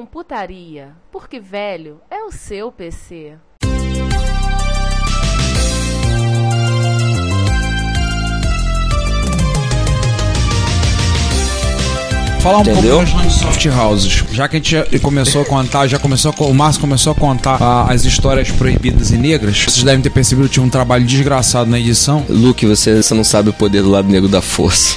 [0.00, 3.38] Retrocomputaria, porque velho é o seu PC.
[12.42, 12.98] Falar um Entendeu?
[13.04, 14.12] pouco das soft houses.
[14.30, 17.14] Já que a gente começou a contar, já começou a, co- o Márcio começou a
[17.14, 19.64] contar ah, as histórias proibidas e negras.
[19.64, 22.24] Vocês devem ter percebido que tinha um trabalho desgraçado na edição.
[22.28, 24.94] Luke, você, você não sabe o poder do lado negro da força.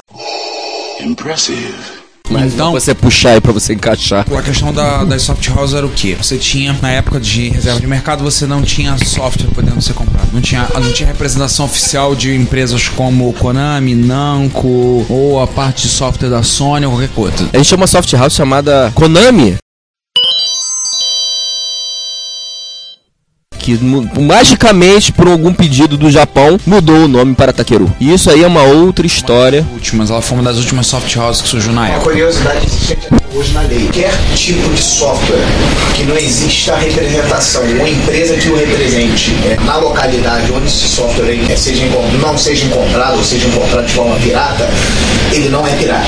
[2.29, 4.25] Mas Então- você puxar aí pra você encaixar.
[4.31, 6.15] A questão da, das soft houses era o quê?
[6.21, 10.29] Você tinha, na época de reserva de mercado, você não tinha software podendo ser comprado.
[10.31, 15.89] Não tinha, não tinha representação oficial de empresas como Konami, Namco, ou a parte de
[15.89, 17.49] software da Sony, ou qualquer coisa.
[17.53, 19.57] A gente tinha uma soft house chamada Konami.
[23.59, 23.77] Que
[24.19, 27.93] magicamente, por algum pedido do Japão, mudou o nome para Takeru.
[27.99, 29.65] E isso aí é uma outra história.
[29.73, 32.11] Últimas, ela foi uma das últimas soft houses que surgiu na Uma época.
[32.11, 33.79] curiosidade existente até hoje na lei.
[33.83, 35.45] Qualquer tipo de software
[35.95, 41.37] que não exista representação, uma empresa que o represente é, na localidade onde esse software
[41.49, 41.85] é, seja
[42.21, 44.67] não seja encontrado ou seja encontrado de forma pirata,
[45.31, 46.07] ele não é pirata.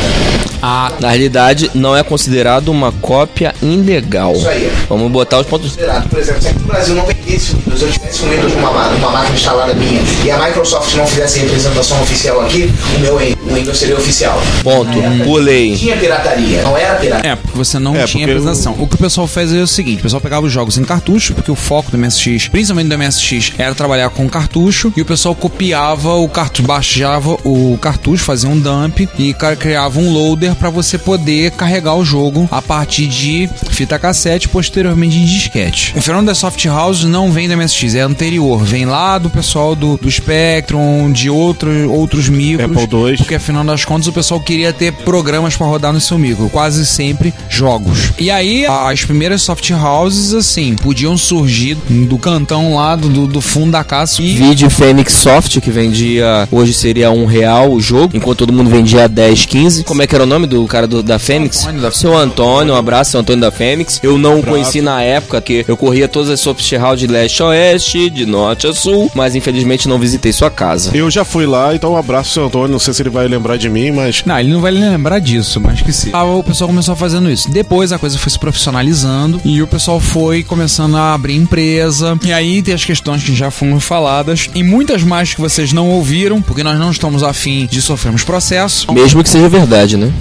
[0.62, 4.34] Ah, Na realidade, não é considerado uma cópia ilegal.
[4.36, 4.72] Isso aí.
[4.88, 5.72] Vamos botar os pontos.
[5.72, 8.72] Considerado, Por exemplo, se aqui no Brasil não vendesse Windows, eu tivesse um Windows numa,
[8.72, 13.18] ma- numa máquina instalada minha e a Microsoft não fizesse representação oficial aqui, o meu
[13.18, 14.40] Windows seria oficial.
[14.64, 14.92] Ponto.
[15.24, 15.76] Pulei.
[15.76, 17.32] Tinha pirataria, não era pirataria.
[17.32, 18.76] É, porque você não É, tinha representação.
[18.80, 21.34] O que o pessoal fez é o seguinte: o pessoal pegava os jogos em cartucho,
[21.34, 25.34] porque o foco do MSX, principalmente do MSX, era trabalhar com cartucho, e o pessoal
[25.36, 30.98] copiava o cartucho, baixava o cartucho, fazia um dump e criava um loader para você
[30.98, 35.94] poder carregar o jogo a partir de fita cassete, posteriormente em disquete.
[35.96, 39.76] O fenômeno das soft houses não vem do MSX, é anterior, vem lá do pessoal
[39.76, 42.70] do, do Spectrum, de outro, outros micros.
[42.78, 43.18] Apple II.
[43.18, 46.86] Porque afinal das contas o pessoal queria ter programas pra rodar no seu micro, quase
[46.86, 48.12] sempre jogos.
[48.20, 53.42] E aí as primeiras soft houses assim podiam surgir do cantão lá do, do- do
[53.42, 58.16] fundo da casa e Vídeo Fênix Soft, que vendia, hoje seria um real o jogo,
[58.16, 59.84] enquanto todo mundo vendia 10, 15.
[59.84, 61.62] Como é que era o nome do cara do- da Fênix?
[61.64, 64.00] Antônio da- Seu Antônio, um abraço, seu Antônio da Fênix.
[64.04, 67.42] Eu não o conheci na época, que eu corria todas as soft house de leste
[67.42, 70.92] a oeste, de norte a sul, mas infelizmente não visitei sua casa.
[70.96, 72.68] Eu já fui lá, então um abraço, seu Antônio.
[72.70, 74.24] Não sei se ele vai lembrar de mim, mas.
[74.26, 76.10] Não, ele não vai lembrar disso, mas que sim.
[76.14, 77.50] Ah, o pessoal começou fazendo isso.
[77.52, 82.18] Depois a coisa foi se profissionalizando e o pessoal foi começando a abrir empresa.
[82.24, 85.90] E aí tem as questões que já foram faladas e muitas mais que vocês não
[85.90, 88.92] ouviram, porque nós não estamos afim de sofrermos processo.
[88.92, 90.12] Mesmo que seja verdade, né?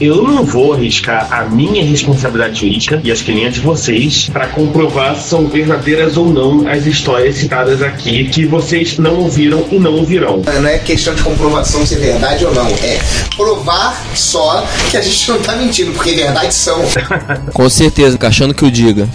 [0.00, 5.14] Eu não vou arriscar a minha responsabilidade jurídica e as clientes de vocês para comprovar
[5.16, 9.92] se são verdadeiras ou não as histórias citadas aqui que vocês não ouviram e não
[9.94, 10.42] ouvirão.
[10.42, 12.66] Não é questão de comprovação se é verdade ou não.
[12.66, 12.98] É
[13.36, 16.80] provar só que a gente não tá mentindo, porque verdades são.
[17.52, 19.08] Com certeza, achando que eu diga.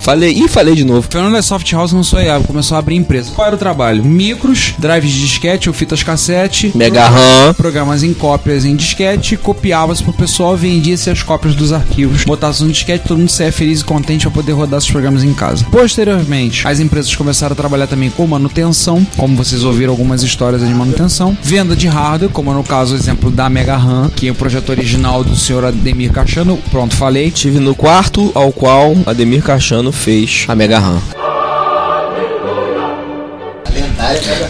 [0.00, 1.00] Falei, e falei de novo.
[1.00, 3.30] O fenômeno da Soft House não ia, começou a abrir empresa.
[3.34, 4.04] Qual era o trabalho?
[4.04, 7.54] Micros, drives de disquete ou fitas cassete, Mega RAM.
[7.54, 12.70] programas em cópias em disquete, copiava-se pro pessoal, vendia-se as cópias dos arquivos, botava-se no
[12.70, 15.64] disquete, todo mundo saia feliz e contente para poder rodar seus programas em casa.
[15.70, 20.74] Posteriormente, as empresas começaram a trabalhar também com manutenção, como vocês ouviram algumas histórias de
[20.74, 24.34] manutenção, venda de hardware, como no caso o exemplo da Mega RAM, que é o
[24.34, 27.28] projeto original do senhor Ademir Cachano, pronto, falei.
[27.28, 31.31] Estive no quarto ao qual Ademir Cachano fez a Mega RAM.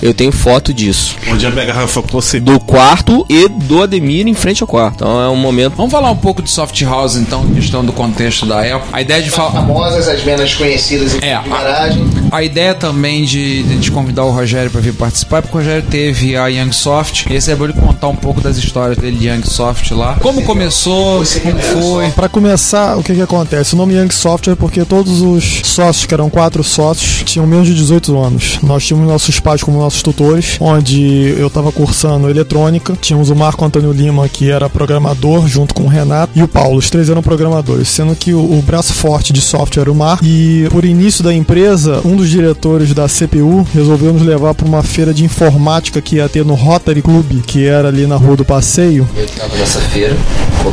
[0.01, 1.15] Eu tenho foto disso.
[1.29, 2.53] Onde a RAM foi concebida.
[2.53, 4.97] Do quarto e do Ademir em frente ao quarto.
[4.97, 5.75] Então é um momento.
[5.77, 8.89] Vamos falar um pouco de soft house, então, questão do contexto da época.
[8.93, 9.53] A ideia de falar.
[9.53, 12.05] Famosas, as menos conhecidas em É, garagem.
[12.31, 15.83] A ideia também de, de convidar o Rogério para vir participar é porque o Rogério
[15.89, 20.17] teve a Youngsoft e recebeu ele contar um pouco das histórias dele de Youngsoft lá.
[20.21, 22.11] Como começou, como foi.
[22.11, 23.75] Para começar, o que que acontece?
[23.75, 27.67] O nome Young Software é porque todos os sócios, que eram quatro sócios, tinham menos
[27.69, 28.59] de 18 anos.
[28.63, 32.97] Nós tínhamos nossos pais como nossos tutores, onde eu tava cursando eletrônica.
[33.01, 36.79] Tínhamos o Marco Antônio Lima, que era programador, junto com o Renato, e o Paulo.
[36.79, 40.25] Os três eram programadores, sendo que o, o braço forte de software era o Marco.
[40.25, 44.83] E por início da empresa, um dos diretores da CPU resolveu nos levar para uma
[44.83, 48.45] feira de informática que ia ter no Rotary Club, que era ali na Rua do
[48.45, 49.09] Passeio.
[49.17, 50.17] Eu tava nessa feira,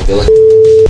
[0.06, 0.24] pela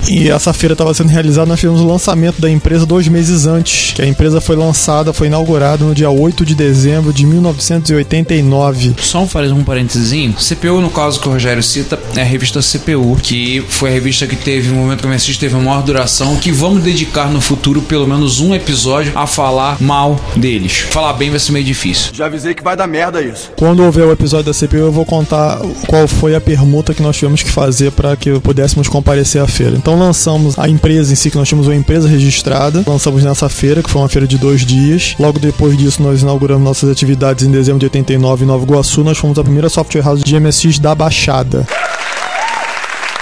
[0.07, 3.93] E essa feira estava sendo realizada, nós tivemos o lançamento da empresa dois meses antes.
[3.93, 8.95] Que a empresa foi lançada, foi inaugurada no dia 8 de dezembro de 1989.
[8.99, 10.09] Só um, fazer um parênteses.
[10.09, 14.25] CPU, no caso que o Rogério cita, é a revista CPU, que foi a revista
[14.25, 17.41] que teve, no momento que o MSX teve a maior duração, que vamos dedicar no
[17.41, 20.85] futuro pelo menos um episódio a falar mal deles.
[20.89, 22.11] Falar bem vai ser meio difícil.
[22.13, 23.51] Já avisei que vai dar merda isso.
[23.55, 27.15] Quando houver o episódio da CPU, eu vou contar qual foi a permuta que nós
[27.15, 29.75] tivemos que fazer para que pudéssemos comparecer à feira.
[29.75, 33.81] Então lançamos a empresa em si, que nós tínhamos uma empresa registrada, lançamos nessa feira,
[33.81, 35.15] que foi uma feira de dois dias.
[35.19, 39.03] Logo depois disso, nós inauguramos nossas atividades em dezembro de 89 em Nova Iguaçu.
[39.03, 41.65] Nós fomos a primeira software house de MSX da Baixada.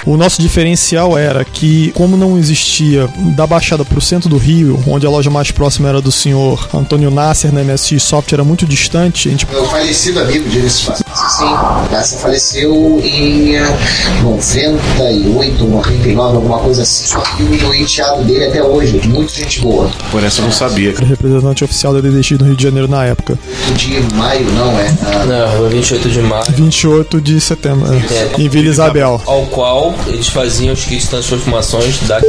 [0.06, 4.82] O nosso diferencial era que, como não existia da Baixada para o centro do Rio,
[4.86, 8.64] onde a loja mais próxima era do senhor Antônio Nasser na MSX Software, era muito
[8.64, 11.07] distante, a gente falecido amigo, diga-se de passagem.
[11.14, 11.44] Sim,
[11.90, 13.76] Nasser faleceu em eh,
[14.22, 17.06] 98, 99, alguma coisa assim.
[17.06, 19.90] Só que o enteado dele até hoje, muito gente boa.
[20.10, 20.90] Por essa eu não sabia.
[20.96, 23.38] era representante oficial da DDX no Rio de Janeiro na época.
[23.74, 24.94] De maio, não é?
[25.06, 26.44] Ah, Não, 28 de maio.
[26.50, 29.20] 28 de setembro, é, em Vila Isabel.
[29.26, 32.20] Ao qual eles faziam os kits de transformações da.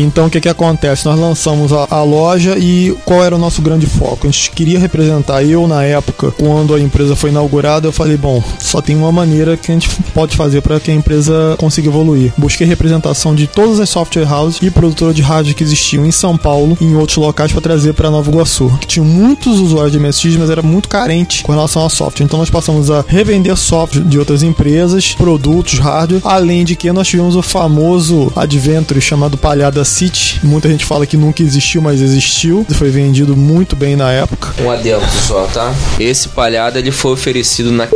[0.00, 1.06] Então o que que acontece?
[1.06, 4.26] Nós lançamos a, a loja e qual era o nosso grande foco?
[4.26, 8.42] A gente queria representar eu na época, quando a empresa foi inaugurada, eu falei, bom,
[8.58, 12.32] só tem uma maneira que a gente pode fazer para que a empresa consiga evoluir.
[12.36, 16.36] Busquei representação de todas as software houses e produtoras de rádio que existiam em São
[16.36, 18.68] Paulo e em outros locais para trazer para Nova Iguaçu.
[18.80, 22.24] Que tinha muitos usuários de MSX, mas era muito carente com relação a software.
[22.24, 27.06] Então nós passamos a revender software de outras empresas, produtos, hardware, além de que nós
[27.06, 30.40] tivemos o famoso Adventure chamado Palhada City.
[30.42, 32.66] Muita gente fala que nunca existiu, mas existiu.
[32.74, 34.54] Foi vendido muito bem na época.
[34.62, 35.74] Um adendo só, tá?
[35.98, 37.86] Esse palhado ele foi oferecido na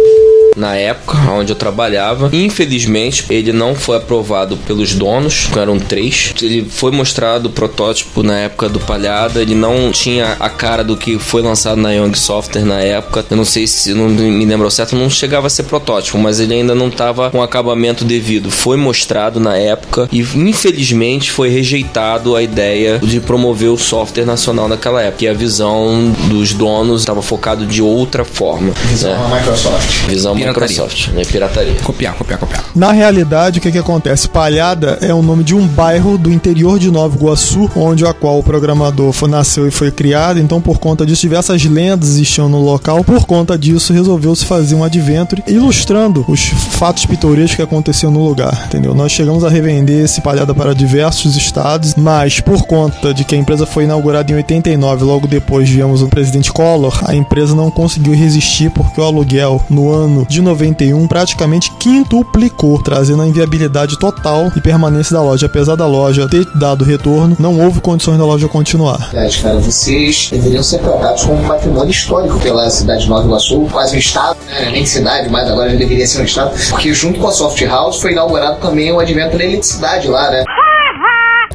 [0.59, 2.31] na época onde eu trabalhava.
[2.33, 6.35] Infelizmente, ele não foi aprovado pelos donos, que eram três.
[6.43, 10.97] Ele foi mostrado o protótipo na época do Palhada, ele não tinha a cara do
[10.97, 13.25] que foi lançado na Young Software na época.
[13.31, 16.55] Eu não sei se não me lembro certo, não chegava a ser protótipo, mas ele
[16.55, 18.51] ainda não estava com acabamento devido.
[18.51, 24.69] Foi mostrado na época e infelizmente foi rejeitado a ideia de promover o software nacional
[24.69, 25.25] naquela época.
[25.25, 28.73] E a visão dos donos estava focado de outra forma.
[28.89, 29.39] visão né?
[29.39, 30.07] Microsoft.
[30.09, 30.35] Visão.
[30.49, 31.25] Microsoft, né?
[31.25, 31.75] Pirataria.
[31.83, 32.65] Copiar, copiar, copiar.
[32.75, 34.29] Na realidade, o que, que acontece?
[34.29, 38.39] Palhada é o nome de um bairro do interior de Nova Iguaçu, onde a qual
[38.39, 40.39] o programador foi, nasceu e foi criado.
[40.39, 43.05] Então, por conta disso, diversas lendas existiam no local.
[43.05, 48.65] Por conta disso, resolveu-se fazer um adventure ilustrando os fatos pitorescos que aconteciam no lugar,
[48.67, 48.95] entendeu?
[48.95, 53.39] Nós chegamos a revender esse Palhada para diversos estados, mas por conta de que a
[53.39, 58.15] empresa foi inaugurada em 89, logo depois viemos o presidente Collor, a empresa não conseguiu
[58.15, 64.61] resistir porque o aluguel no ano de 91 praticamente quintuplicou, trazendo a inviabilidade total e
[64.61, 65.47] permanência da loja.
[65.47, 69.11] Apesar da loja ter dado retorno, não houve condições da loja continuar.
[69.11, 73.69] Verdade, cara, vocês deveriam ser tratados como um patrimônio histórico pela cidade de Nova Iguaçu,
[73.73, 74.71] quase um estado, né?
[74.71, 78.01] nem cidade, mas agora já deveria ser um estado, porque junto com a Soft House
[78.01, 80.45] foi inaugurado também o advento da eletricidade lá, né?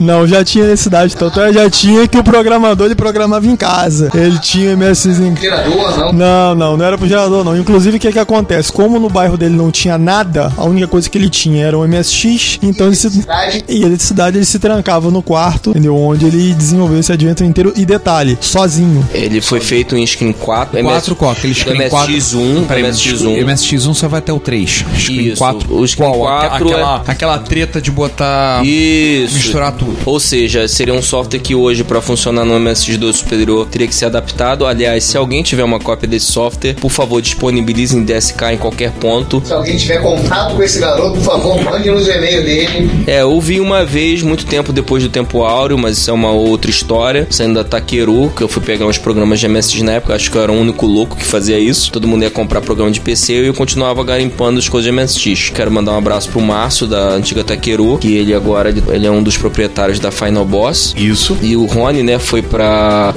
[0.03, 4.09] Não, já tinha necessidade, tanto é já tinha que o programador ele programava em casa.
[4.13, 6.13] Ele tinha MSX em Gerador, não?
[6.13, 7.57] Não, não, não era pro gerador, não.
[7.57, 8.71] Inclusive, o que que acontece?
[8.71, 11.87] Como no bairro dele não tinha nada, a única coisa que ele tinha era um
[11.87, 13.23] MSX, então ele se.
[13.67, 15.95] E eletricidade ele se trancava no quarto, entendeu?
[15.95, 17.71] Onde ele desenvolveu esse advento inteiro.
[17.75, 19.07] E detalhe, sozinho.
[19.13, 20.83] Ele foi feito em Screen 4.
[20.83, 21.31] 4 qual?
[21.31, 22.13] Aquele screen 4.
[22.13, 23.45] MSX1, Peraí, MSX1.
[23.45, 24.85] MSX1 só vai até o 3.
[24.97, 25.73] Screen Isso, 4.
[25.75, 26.19] o Screen qual?
[26.19, 28.65] 4 aquela, aquela treta de botar.
[28.65, 29.35] Isso.
[29.35, 29.92] Misturar tudo.
[30.05, 34.05] Ou seja, seria um software que hoje, para funcionar no MSX2 superior, teria que ser
[34.05, 34.65] adaptado.
[34.65, 38.91] Aliás, se alguém tiver uma cópia desse software, por favor, disponibilize em DSK em qualquer
[38.91, 39.41] ponto.
[39.45, 42.89] Se alguém tiver contato com esse garoto, por favor, mande nos e-mails dele.
[43.07, 46.31] É, eu vi uma vez, muito tempo depois do Tempo Áureo, mas isso é uma
[46.31, 47.27] outra história.
[47.29, 50.37] Saindo da Takeru, que eu fui pegar uns programas de MSX na época, acho que
[50.37, 51.91] eu era o único louco que fazia isso.
[51.91, 55.49] Todo mundo ia comprar programa de PC e eu continuava garimpando as coisas de MSX.
[55.49, 59.21] Quero mandar um abraço pro Márcio, da antiga Takeru, que ele agora ele é um
[59.21, 60.93] dos proprietários da Final Boss.
[60.97, 61.37] Isso.
[61.41, 63.13] E o Rony, né, foi pra.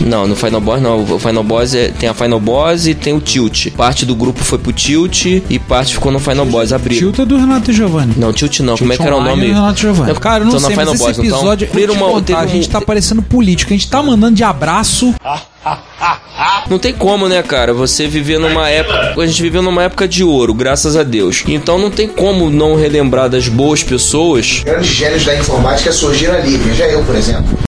[0.00, 1.02] Não, no Final Boss não.
[1.02, 1.88] O Final Boss é...
[1.88, 3.70] tem a Final Boss e tem o Tilt.
[3.72, 6.72] Parte do grupo foi pro Tilt e parte ficou no Final Boss.
[6.72, 6.98] Abriu.
[6.98, 8.14] Tilt é do Renato e Giovanni.
[8.16, 8.76] Não, Tilt não.
[8.76, 9.46] Como é que era o nome?
[9.48, 10.14] do Renato Giovanni.
[10.14, 11.68] Cara, eu não então na sei, mas Final esse Boss, então, episódio...
[11.72, 13.72] vou te uma- contar, teve a gente um- tá parecendo político.
[13.72, 15.14] A gente tá mandando de abraço
[16.68, 17.72] Não tem como, né, cara?
[17.74, 19.20] Você viver numa época.
[19.20, 21.42] A gente viveu numa época de ouro, graças a Deus.
[21.46, 24.62] Então não tem como não relembrar das boas pessoas.
[24.64, 26.56] Grandes gênios da informática surgiram ali.
[26.56, 27.67] Veja eu, por exemplo.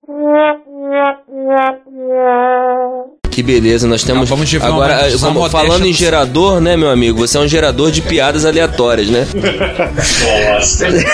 [3.36, 4.20] Que beleza, nós temos.
[4.20, 7.18] Não, vamos de- Agora, vamos- eh, vamos- falando em do- gerador, né, meu amigo?
[7.18, 9.26] Você é um gerador de piadas aleatórias, né?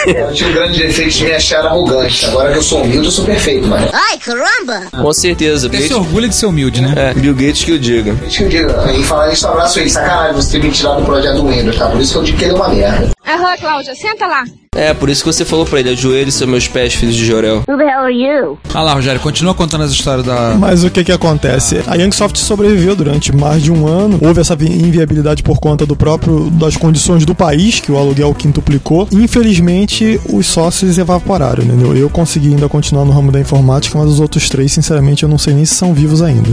[0.06, 2.24] Eu tinha um grande defeito de me achar arrogante.
[2.26, 3.88] Agora que eu sou humilde, eu sou perfeito, mano.
[3.92, 4.86] Ai, caramba!
[4.92, 5.68] Com certeza.
[5.68, 6.94] Se Gates, orgulha de ser humilde, né?
[6.96, 8.12] é, Bill Gates que o diga.
[8.14, 9.90] Deixa eu dizer, e falar isso, abraço aí.
[9.90, 11.88] Sacanagem você ter me tirado do projeto Windows, tá?
[11.88, 13.10] Por isso que eu digo que ele é uma merda.
[13.26, 14.44] Aham, Cláudia, senta lá.
[14.74, 17.62] É, por isso que você falou pra ele: ajoelhe são meus pés, filhos de Jorel.
[17.68, 18.58] Who the hell are you?
[18.72, 20.54] Ah lá, Rogério, continua contando as histórias da.
[20.58, 21.82] Mas o que que acontece?
[21.86, 24.18] A Youngsoft sobreviveu durante mais de um ano.
[24.22, 28.34] Houve essa vi- inviabilidade por conta do próprio das condições do país, que o aluguel
[28.34, 29.06] quintuplicou.
[29.12, 31.94] Infelizmente, os sócios evaporaram, entendeu?
[31.94, 35.36] Eu consegui ainda continuar no ramo da informática, mas os outros três, sinceramente, eu não
[35.36, 36.48] sei nem se são vivos ainda.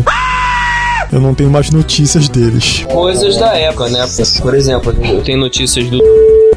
[1.09, 2.83] Eu não tenho mais notícias deles.
[2.91, 4.05] Coisas da época, né?
[4.41, 5.99] Por exemplo, eu tenho notícias do.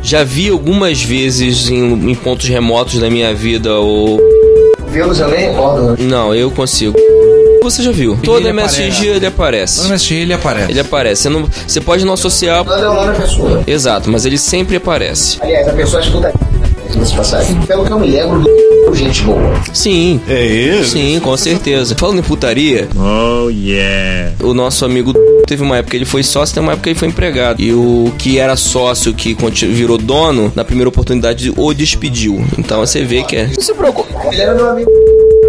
[0.02, 4.20] Já vi algumas vezes em, em pontos remotos da minha vida ou.
[4.88, 6.02] Vê-los eu nem recordo.
[6.02, 6.94] Não, eu consigo.
[7.62, 8.18] Você já viu?
[8.22, 9.06] Todo ele MSG aparece.
[9.06, 9.80] ele aparece.
[9.80, 10.72] No MSG ele aparece.
[10.72, 11.22] Ele aparece.
[11.22, 12.64] Você, não, você pode não associar.
[12.64, 13.62] Nada é o nome da pessoa.
[13.66, 15.38] Exato, mas ele sempre aparece.
[15.40, 16.32] Aliás, a pessoa escuta
[17.16, 17.60] passagem.
[17.62, 18.61] Pelo que eu me lembro, do
[18.94, 19.40] gente boa.
[19.72, 20.20] Sim.
[20.28, 20.84] É ele?
[20.84, 21.94] Sim, com certeza.
[21.96, 24.32] Falando em putaria, Oh yeah.
[24.42, 25.12] o nosso amigo
[25.46, 27.60] teve uma época que ele foi sócio, tem uma época que ele foi empregado.
[27.60, 29.36] E o que era sócio, que
[29.68, 32.44] virou dono, na primeira oportunidade o despediu.
[32.58, 33.46] Então você vê que é.
[33.46, 34.12] Não se preocupe.
[34.32, 34.90] Ele era meu amigo.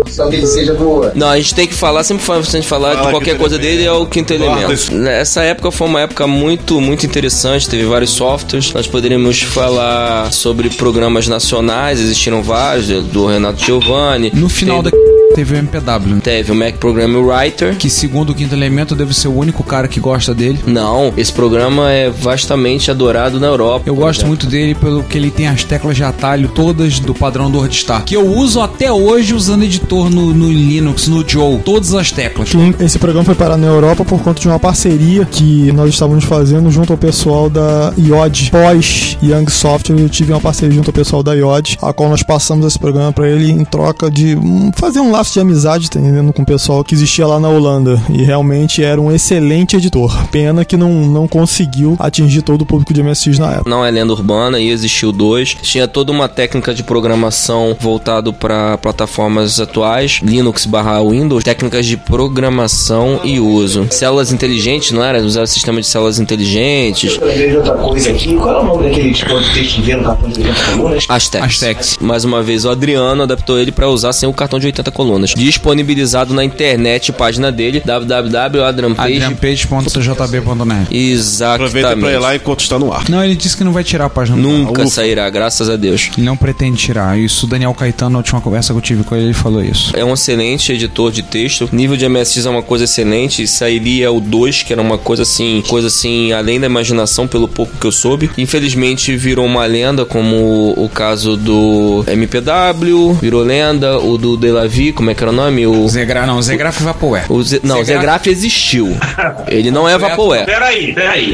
[0.08, 1.12] Só que ele seja do.
[1.16, 3.38] Não, a gente tem que falar, sempre fa- se a gente falar Fala de qualquer
[3.38, 3.76] coisa Elemento.
[3.78, 4.74] dele, é o quinto Guarda elemento.
[4.74, 5.08] isso.
[5.08, 8.72] Essa época foi uma época muito, muito interessante, teve vários softwares.
[8.74, 14.32] Nós poderíamos falar sobre programas nacionais, existiram vários, do Renato Giovanni.
[14.34, 15.03] No final teve, da
[15.34, 17.76] teve o MPW, Teve o Mac Program Writer.
[17.78, 20.60] que segundo o quinto elemento deve ser o único cara que gosta dele.
[20.66, 23.84] Não, esse programa é vastamente adorado na Europa.
[23.86, 24.28] Eu gosto exemplo.
[24.30, 28.04] muito dele pelo que ele tem as teclas de atalho todas do padrão do WordStar,
[28.04, 32.50] que eu uso até hoje usando editor no, no Linux, no Joe, todas as teclas.
[32.50, 36.24] Sim, Esse programa foi parar na Europa por conta de uma parceria que nós estávamos
[36.26, 38.52] fazendo junto ao pessoal da IOD.
[38.52, 42.24] Pós Young Software, eu tive uma parceria junto ao pessoal da IOD, a qual nós
[42.24, 46.00] passamos esse programa para ele em troca de hum, fazer um laço de amizade, tá
[46.00, 46.34] entendendo?
[46.34, 48.02] Com o pessoal que existia lá na Holanda.
[48.10, 50.28] E realmente era um excelente editor.
[50.28, 53.70] Pena que não, não conseguiu atingir todo o público de MSX na época.
[53.70, 55.56] Não é lenda urbana e existiu dois.
[55.62, 61.98] Tinha toda uma técnica de programação voltado para plataformas atuais, Linux barra Windows, técnicas de
[61.98, 63.88] programação e uso.
[63.92, 65.20] Células inteligentes, não era?
[65.20, 67.18] Usar sistema de células inteligentes.
[67.20, 68.36] Eu lembrei de outra coisa aqui.
[68.36, 71.06] Qual é o nome daquele tipo que vê no cartão de 80 colunas?
[71.08, 71.46] Aztecs.
[71.46, 71.98] Aztecs.
[72.00, 75.13] Mais uma vez, o Adriano adaptou ele para usar sem o cartão de 80 colunas.
[75.36, 79.16] Disponibilizado na internet, página dele, www.adrianpage.
[79.16, 81.64] adrianpage.jb.net Exatamente.
[81.64, 83.10] Aproveita pra ir lá enquanto está no ar.
[83.10, 84.38] Não, ele disse que não vai tirar a página.
[84.38, 86.10] do Nunca sairá, graças a Deus.
[86.18, 87.18] Ele não pretende tirar.
[87.20, 89.92] Isso o Daniel Caetano, na última conversa que eu tive com ele, ele falou isso.
[89.96, 91.70] É um excelente editor de texto.
[91.72, 93.46] Nível de MSX é uma coisa excelente.
[93.48, 97.78] Sairia o 2, que era uma coisa assim, coisa assim, além da imaginação, pelo pouco
[97.78, 98.30] que eu soube.
[98.38, 105.10] Infelizmente virou uma lenda, como o caso do MPW, virou lenda, o do Delavi, como
[105.10, 105.66] é que era o nome?
[105.68, 107.26] O, Zegra, não, Zegraf e Vaporware.
[107.30, 108.98] o Ze- não, o Zegraf- Zegraf existiu.
[109.48, 110.46] Ele não é Vaporware.
[110.46, 111.34] Peraí, peraí.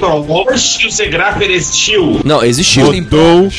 [0.80, 2.20] Que o Zegrapher existiu.
[2.24, 2.86] Não, existiu.
[2.86, 3.50] Rodou,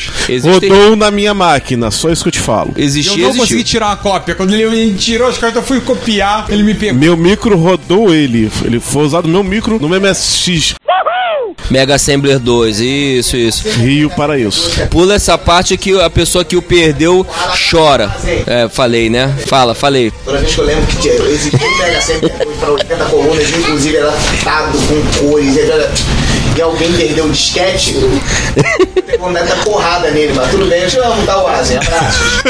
[0.43, 2.71] rodou na minha máquina, só isso que eu te falo.
[2.75, 3.63] Eu Existia, não consegui existiu.
[3.63, 4.35] tirar uma cópia.
[4.35, 6.45] Quando ele me tirou as cartas, eu fui copiar.
[6.49, 6.99] Ele me pegou.
[6.99, 8.51] Meu micro rodou ele.
[8.63, 10.75] Ele foi usado meu micro no MSX
[11.69, 13.69] Mega Assembler 2, isso, isso.
[13.79, 14.69] Rio para isso.
[14.89, 17.25] Pula essa parte que a pessoa que o perdeu
[17.69, 18.13] chora.
[18.47, 19.33] É, falei, né?
[19.47, 20.11] Fala, falei.
[20.25, 23.95] Toda vez que eu lembro que tinha- existia um Mega Sempre para 80 colunas, inclusive
[23.97, 24.11] era
[24.43, 25.55] tado com cores.
[26.57, 27.95] E alguém perdeu o disquete,
[29.11, 31.77] pegou uma meta porrada nele, mas tudo bem, eu te amo, tá, Wazen?
[31.77, 32.41] Abraços.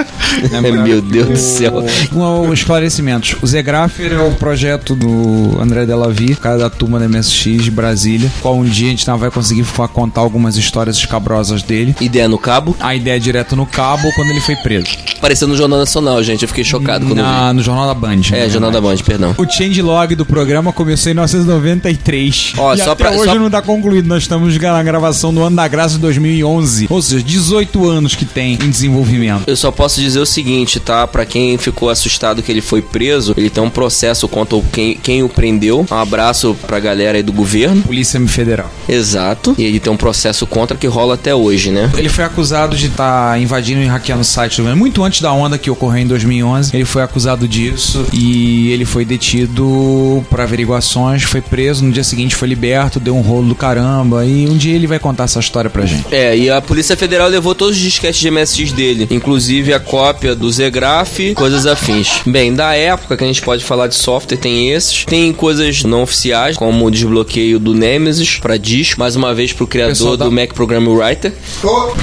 [0.84, 1.84] Meu Deus do céu.
[2.12, 3.34] Com os esclarecimentos.
[3.42, 8.30] O Zegrapher é o projeto do André Delavi, cara da turma da MSX de Brasília,
[8.40, 11.94] qual um dia a gente não vai conseguir contar algumas histórias escabrosas dele.
[12.00, 12.76] Ideia no cabo.
[12.80, 14.88] A ideia é direto no cabo quando ele foi preso.
[15.18, 16.42] Apareceu no Jornal Nacional, gente.
[16.42, 18.16] Eu fiquei chocado quando eu Na, no Jornal da Band.
[18.20, 18.34] vi.
[18.36, 18.80] É, na Jornal da.
[18.80, 19.34] Band, perdão.
[19.36, 22.52] O changelog do programa começou em 1993.
[22.56, 24.06] Ó, e só até pra- hoje só- não tá concluído.
[24.06, 26.86] Nós estamos na gravação do ano da graça 2011.
[26.90, 29.44] Ou seja, 18 anos que tem em desenvolvimento.
[29.46, 31.06] Eu só posso dizer o seguinte, tá?
[31.06, 35.22] Pra quem ficou assustado que ele foi preso, ele tem um processo contra quem, quem
[35.22, 35.86] o prendeu.
[35.90, 37.82] Um abraço pra galera aí do governo.
[37.82, 38.70] Polícia Federal.
[38.88, 39.54] Exato.
[39.56, 41.90] E ele tem um processo contra que rola até hoje, né?
[41.96, 44.78] Ele foi acusado de estar invadindo e hackeando o site do governo.
[44.78, 49.04] Muito antes da onda que ocorreu em 2011, ele foi acusado disso e ele foi
[49.04, 54.24] detido por averiguações, foi preso, no dia seguinte foi liberto, deu um rolo do caramba
[54.24, 56.14] e um dia ele vai contar essa história pra gente.
[56.14, 60.34] É, e a Polícia Federal levou todos os disquetes de MSX dele, inclusive a cópia
[60.34, 62.20] do Zegraph, coisas afins.
[62.26, 65.04] Bem, da época que a gente pode falar de software, tem esses.
[65.04, 69.66] Tem coisas não oficiais, como o desbloqueio do Nemesis pra disco, mais uma vez pro
[69.66, 71.32] criador do Mac Program Writer.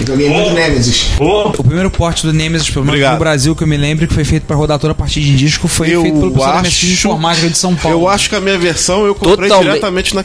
[0.05, 1.05] Joguei muito Nemesis.
[1.19, 4.13] Ô, O primeiro porte do Nemesis, pelo menos no Brasil, que eu me lembro, que
[4.13, 6.61] foi feito pra rodar toda a parte de disco, foi Eu feito pelo pessoal acho-
[6.67, 7.97] MSX Informática de São Paulo.
[8.01, 9.69] Eu acho que a minha versão eu comprei Totalmente.
[9.69, 10.23] diretamente na.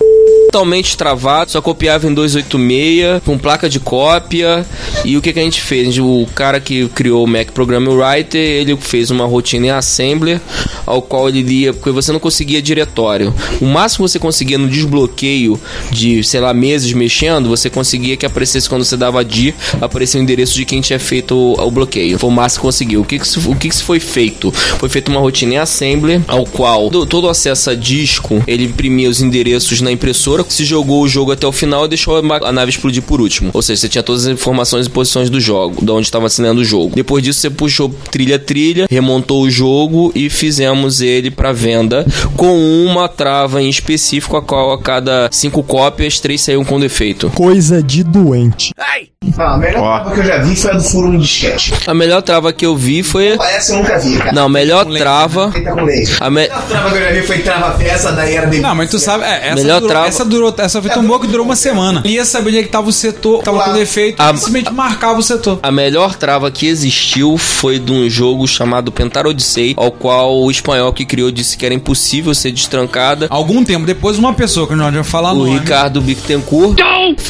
[0.52, 4.64] Totalmente travado, só copiava em 286, com placa de cópia.
[5.04, 5.98] E o que, que a gente fez?
[5.98, 10.40] O cara que criou o Mac Program Writer, ele fez uma rotina em Assembler,
[10.86, 13.34] ao qual ele lia, porque você não conseguia diretório.
[13.60, 18.24] O máximo que você conseguia no desbloqueio de, sei lá, meses mexendo, você conseguia que
[18.24, 22.18] aparecesse quando você dava dir, aparecia o endereço de quem tinha feito o, o bloqueio.
[22.18, 23.00] Foi o máximo que conseguiu.
[23.02, 24.50] O que, que, o que, que foi feito?
[24.52, 29.08] Foi feita uma rotina em Assembler, ao qual do- todo acesso a disco, ele imprimia
[29.10, 32.52] os endereços na impressora, se jogou o jogo até o final e deixou a, a
[32.52, 33.31] nave explodir por último.
[33.52, 36.60] Ou seja, você tinha todas as informações e posições do jogo, de onde estava assinando
[36.60, 36.94] o jogo.
[36.94, 42.04] Depois disso, você puxou trilha a trilha, remontou o jogo e fizemos ele para venda
[42.36, 47.30] com uma trava em específico, a qual a cada cinco cópias, três saíam com defeito.
[47.30, 48.72] Coisa de doente.
[48.78, 49.98] Ah, a melhor Ó.
[50.00, 51.72] prova que eu já vi foi a do furo no disquete.
[51.86, 53.28] A melhor trava que eu vi foi.
[53.40, 54.32] Essa eu nunca vi, cara.
[54.32, 55.52] Não, a melhor trava.
[55.52, 56.12] Feita com leite.
[56.20, 58.60] A me- A trava que eu já vi foi trava peça da era de.
[58.60, 61.20] Não, mas tu sabe, é, essa, Melhor durou, trava- essa durou, essa foi tão boa
[61.20, 62.02] que durou uma semana.
[62.04, 65.22] Ia saber onde é que tava o setor, tava com defeito, A- simplesmente marcava o
[65.22, 65.58] setor.
[65.62, 70.50] A melhor trava que existiu foi de um jogo chamado Pentar Odyssey, ao qual o
[70.50, 73.26] espanhol que criou disse que era impossível ser destrancada.
[73.30, 75.58] Algum tempo depois, uma pessoa que não adianta falar O nome.
[75.58, 76.78] Ricardo Bittencourt.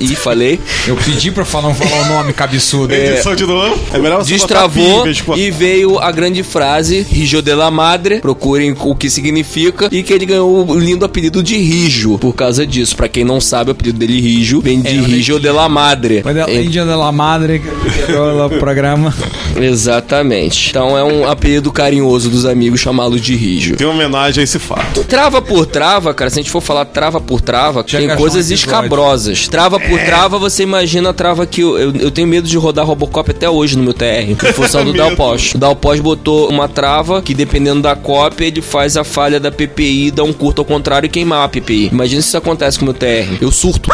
[0.01, 0.61] E falei.
[0.87, 2.93] Eu pedi pra falar, não falar o nome cabeçudo.
[2.95, 3.79] Edição de novo.
[3.93, 5.05] É melhor você Destravou
[5.37, 8.21] e veio a grande frase Rijo de la Madre.
[8.21, 9.89] Procurem o que significa.
[9.91, 12.19] E que ele ganhou o lindo apelido de Rijo.
[12.19, 12.97] Por causa disso.
[12.97, 15.82] Pra quem não sabe, o apelido dele Rijo vem de É, Rijo de la Madre.
[16.25, 19.15] Mas é É- Índia de la Madre, que criou o programa.
[19.61, 20.71] Exatamente.
[20.71, 23.77] Então é um apelido carinhoso dos amigos chamá-lo de Rijo.
[23.77, 25.05] Tem homenagem a esse fato.
[25.05, 28.51] Trava por trava, cara, se a gente for falar trava por trava, Já tem coisas
[28.51, 29.49] escabrosas.
[29.49, 32.87] Trava por trava, você imagina a trava que eu, eu, eu tenho medo de rodar
[32.87, 34.93] Robocop até hoje no meu TR, em função do.
[34.93, 35.55] Dalpos.
[35.55, 40.11] O Dalpos botou uma trava que, dependendo da cópia, ele faz a falha da PPI,
[40.11, 41.89] dá um curto ao contrário e queimar a PPI.
[41.93, 43.39] Imagina se isso acontece com o meu TR.
[43.41, 43.91] Eu surto.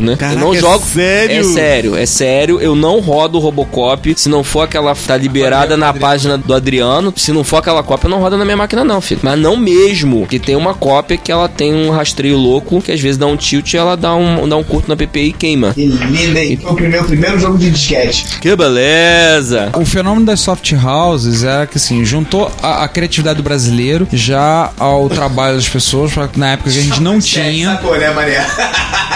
[0.00, 0.14] Né?
[0.16, 0.84] Caraca, eu não é jogo.
[0.84, 1.36] sério?
[1.40, 2.60] É sério, é sério.
[2.60, 4.94] Eu não rodo o Robocop se não for aquela.
[4.94, 7.12] Tá liberada na página do Adriano.
[7.16, 9.20] Se não for aquela cópia, não roda na minha máquina, não, filho.
[9.24, 10.26] Mas não mesmo.
[10.26, 13.36] Que tem uma cópia que ela tem um rastreio louco, que às vezes dá um
[13.36, 15.72] tilt e ela dá um, dá um curto na PPI e queima.
[15.74, 16.56] Que linda, hein?
[16.62, 18.38] Foi o primeiro, primeiro jogo de disquete.
[18.40, 19.70] Que beleza!
[19.76, 24.70] O fenômeno das soft houses era que assim, juntou a, a criatividade do brasileiro já
[24.78, 27.72] ao trabalho das pessoas, pra- na época que a gente não tinha.
[27.72, 28.46] Sacou, né, Mané?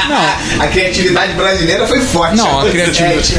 [0.09, 0.63] Não.
[0.73, 2.35] A criatividade brasileira foi forte.
[2.37, 3.35] Não, a criatividade-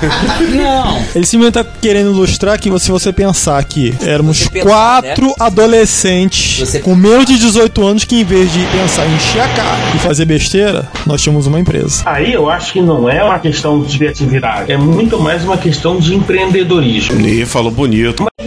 [0.56, 0.96] Não.
[1.14, 6.78] Ele simplesmente tá querendo ilustrar que se você pensar que éramos pensar, quatro adolescentes Você-
[6.80, 9.98] com menos de 18 anos que em vez de pensar em encher a cara e
[9.98, 12.02] fazer besteira, nós tínhamos uma empresa.
[12.06, 15.98] Aí eu acho que não é uma questão de criatividade, é muito mais uma questão
[15.98, 17.20] de empreendedorismo.
[17.20, 18.24] Ih, falou bonito.
[18.38, 18.46] Mas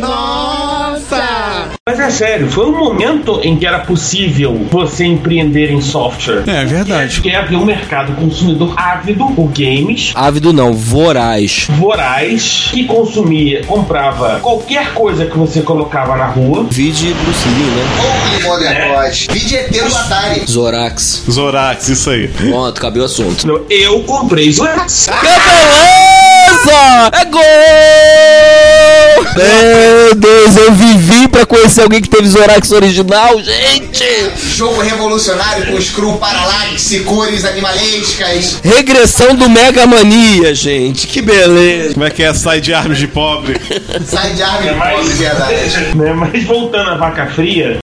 [1.85, 6.43] é sério, foi um momento em que era possível você empreender em software.
[6.47, 7.15] É verdade.
[7.15, 11.67] Porque havia um mercado consumidor ávido por games, Ávido não, voraz.
[11.71, 16.65] voraz, que consumia, comprava qualquer coisa que você colocava na rua.
[16.69, 19.11] Vide Bruce Lee, né?
[19.33, 20.43] Vídeo ET do Atari.
[20.49, 21.23] Zorax.
[21.29, 22.29] Zorax, isso aí.
[22.29, 23.45] Pronto, acabei o assunto.
[23.45, 25.09] Não, Eu comprei Zorax.
[25.19, 27.11] Que beleza!
[27.11, 27.41] É gol!
[29.35, 34.03] Meu Deus, eu vivi pra conhecer alguém que teve Zorax original, gente!
[34.55, 38.59] Jogo revolucionário com screw parallax, cores animalescas.
[38.63, 41.93] Regressão do Mega Mania, gente, que beleza!
[41.93, 42.33] Como é que é?
[42.33, 43.59] Sai de armas de pobre.
[44.05, 45.53] Sai de árvore É mais- de verdade.
[45.95, 47.77] Né, Mas voltando à vaca fria,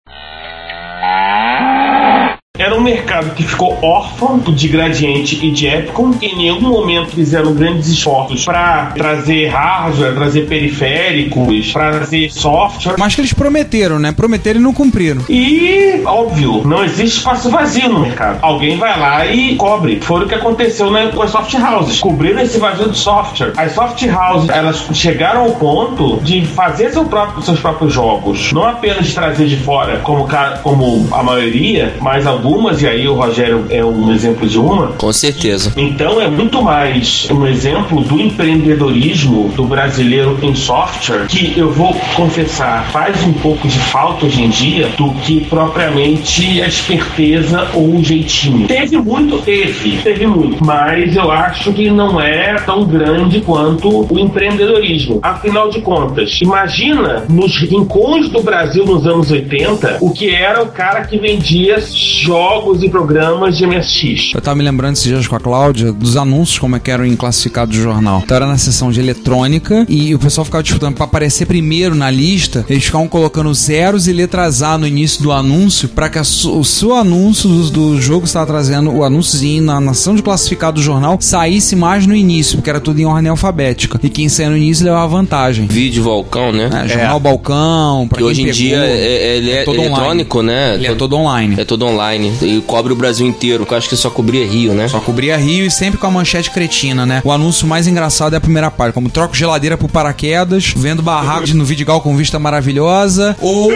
[2.59, 6.15] Era um mercado que ficou órfão de Gradiente e de Epicon.
[6.23, 12.95] Em nenhum momento fizeram grandes esforços para trazer hardware, trazer periféricos, trazer software.
[12.99, 14.13] Mas que eles prometeram, né?
[14.13, 15.23] Prometeram e não cumpriram.
[15.29, 18.39] E, óbvio, não existe espaço vazio no mercado.
[18.43, 20.01] Alguém vai lá e cobre.
[20.01, 22.01] Foi o que aconteceu né, com as soft houses.
[22.01, 23.53] Cobriram esse vazio de software.
[23.57, 28.53] As soft houses, elas chegaram ao ponto de fazer seu próprio- seus próprios jogos.
[28.53, 30.27] Não apenas trazer de fora, como,
[30.63, 35.13] como a maioria, mas algumas, e aí o Rogério é um exemplo de uma, Com
[35.13, 35.73] certeza.
[35.77, 41.93] então é muito mais um exemplo do empreendedorismo do brasileiro em software que eu vou
[42.15, 47.97] confessar faz um pouco de falta hoje em dia do que propriamente a esperteza ou
[47.97, 48.69] o jeitinho.
[48.69, 54.19] Teve muito, teve, teve muito, mas eu acho que não é tão grande quanto o
[54.19, 55.19] empreendedorismo.
[55.21, 60.69] Afinal de contas, imagina nos rincões do Brasil nos anos 80 o que era o
[60.69, 62.36] cara que vendia jogos
[62.83, 64.33] e programas de MSX.
[64.35, 67.07] Eu tava me lembrando esses dias com a Cláudia dos anúncios, como é que eram
[67.07, 68.21] em classificado do jornal.
[68.25, 72.11] Então era na seção de eletrônica e o pessoal ficava disputando pra aparecer primeiro na
[72.11, 72.65] lista.
[72.69, 76.59] Eles ficavam colocando zeros e letras A no início do anúncio pra que a su-
[76.59, 80.75] o seu anúncio do, do jogo que estava trazendo, o anúnciozinho na nação de classificado
[80.77, 83.99] do jornal, saísse mais no início, porque era tudo em ordem alfabética.
[84.03, 85.67] E quem saía no início levava vantagem.
[85.67, 86.69] Vídeo Vulcão, né?
[86.85, 89.77] É, jornal Balcão, pra Que quem hoje em pegou, dia é, é- ele é, todo
[89.79, 89.95] online.
[89.95, 90.75] eletrônico, né?
[90.75, 91.55] Ele é todo online.
[91.59, 92.26] É todo online.
[92.43, 93.65] E cobre o Brasil inteiro.
[93.67, 94.89] que Eu acho que só cobria Rio, né?
[94.89, 97.21] Só cobria Rio e sempre com a manchete cretina, né?
[97.25, 101.53] O anúncio mais engraçado é a primeira parte, como troco geladeira por paraquedas, vendo barracos
[101.53, 103.71] no Vidigal com vista maravilhosa, ou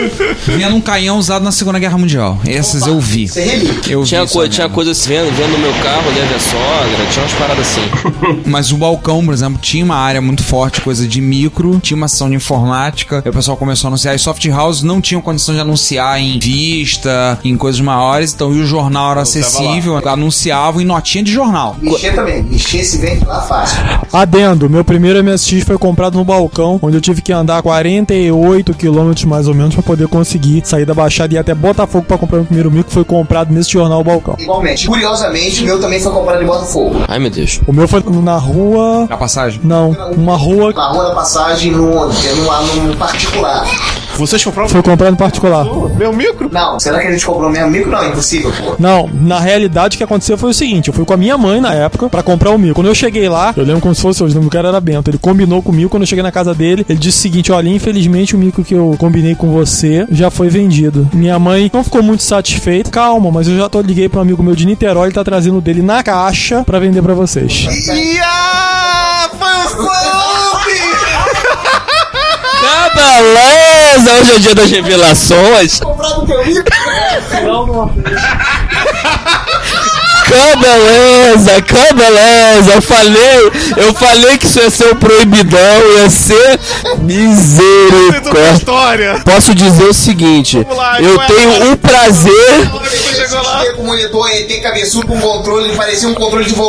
[0.47, 2.39] vendo um canhão usado na Segunda Guerra Mundial.
[2.47, 3.29] Essas eu vi.
[3.89, 7.25] Eu Tinha, vi co tinha coisa assim, vendo, vendo meu carro, leve a sogra, tinha
[7.25, 8.43] umas paradas assim.
[8.47, 12.09] Mas o balcão, por exemplo, tinha uma área muito forte, coisa de micro, tinha uma
[12.09, 14.15] sessão de informática, aí o pessoal começou a anunciar.
[14.15, 18.63] As soft houses não tinham condição de anunciar em vista, em coisas maiores, então e
[18.63, 21.77] o jornal era acessível, anunciavam em notinha de jornal.
[21.79, 22.43] Mexer também.
[22.43, 23.79] Mexer se vende lá fácil.
[24.11, 29.27] Adendo, meu primeiro MSX foi comprado no balcão, onde eu tive que andar 48 quilômetros
[29.27, 32.39] mais ou menos pra poder conseguir sair da Baixada e ir até Botafogo pra comprar
[32.39, 34.37] meu primeiro mico, que foi comprado nesse jornal balcão.
[34.39, 34.87] Igualmente.
[34.87, 36.97] Curiosamente, o meu também foi comprado em Botafogo.
[37.07, 37.61] Ai, meu Deus.
[37.67, 39.07] O meu foi na rua.
[39.07, 39.61] Na passagem?
[39.63, 43.67] Não, uma rua Na rua da passagem, no, no, no particular.
[44.17, 45.65] Vocês compraram foi comprado em particular.
[45.97, 46.49] meu micro?
[46.53, 47.91] Não, será que a gente comprou mesmo micro?
[47.91, 48.77] Não, impossível, pô.
[48.79, 51.61] Não, na realidade o que aconteceu foi o seguinte: eu fui com a minha mãe
[51.61, 52.75] na época pra comprar o mico.
[52.75, 55.11] Quando eu cheguei lá, eu lembro como se fosse hoje, o cara era Bento.
[55.11, 55.91] Ele combinou comigo.
[55.91, 58.75] Quando eu cheguei na casa dele, ele disse o seguinte: olha, infelizmente o mico que
[58.75, 61.09] eu combinei com você já foi vendido.
[61.13, 62.91] Minha mãe não ficou muito satisfeita.
[62.91, 65.59] Calma, mas eu já tô liguei pra um amigo meu de Niterói, ele tá trazendo
[65.59, 67.67] o dele na caixa pra vender pra vocês.
[67.89, 69.31] Ia!
[69.39, 70.31] Foi o!
[72.73, 74.21] Ah, beleza!
[74.21, 75.81] Hoje é o dia das revelações.
[75.81, 77.91] O micro?
[80.31, 82.73] Que beleza, que beleza.
[82.75, 86.61] Eu falei, eu falei que isso ia ser um proibidão, ia ser
[86.99, 88.53] misericórdia.
[88.53, 89.21] história!
[89.25, 92.71] Posso dizer o seguinte, lá, eu tenho o prazer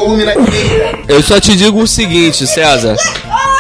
[0.04, 1.00] o um cadeira.
[1.08, 2.98] Eu só te digo o seguinte, César.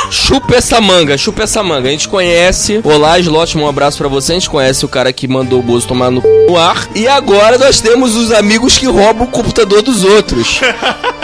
[0.09, 1.87] Chupa essa manga, chupa essa manga.
[1.87, 2.81] A gente conhece.
[2.83, 4.33] Olá, Slotman, um abraço pra você.
[4.33, 6.87] A gente conhece o cara que mandou o Bozo tomar no, no ar.
[6.93, 10.59] E agora nós temos os amigos que roubam o computador dos outros.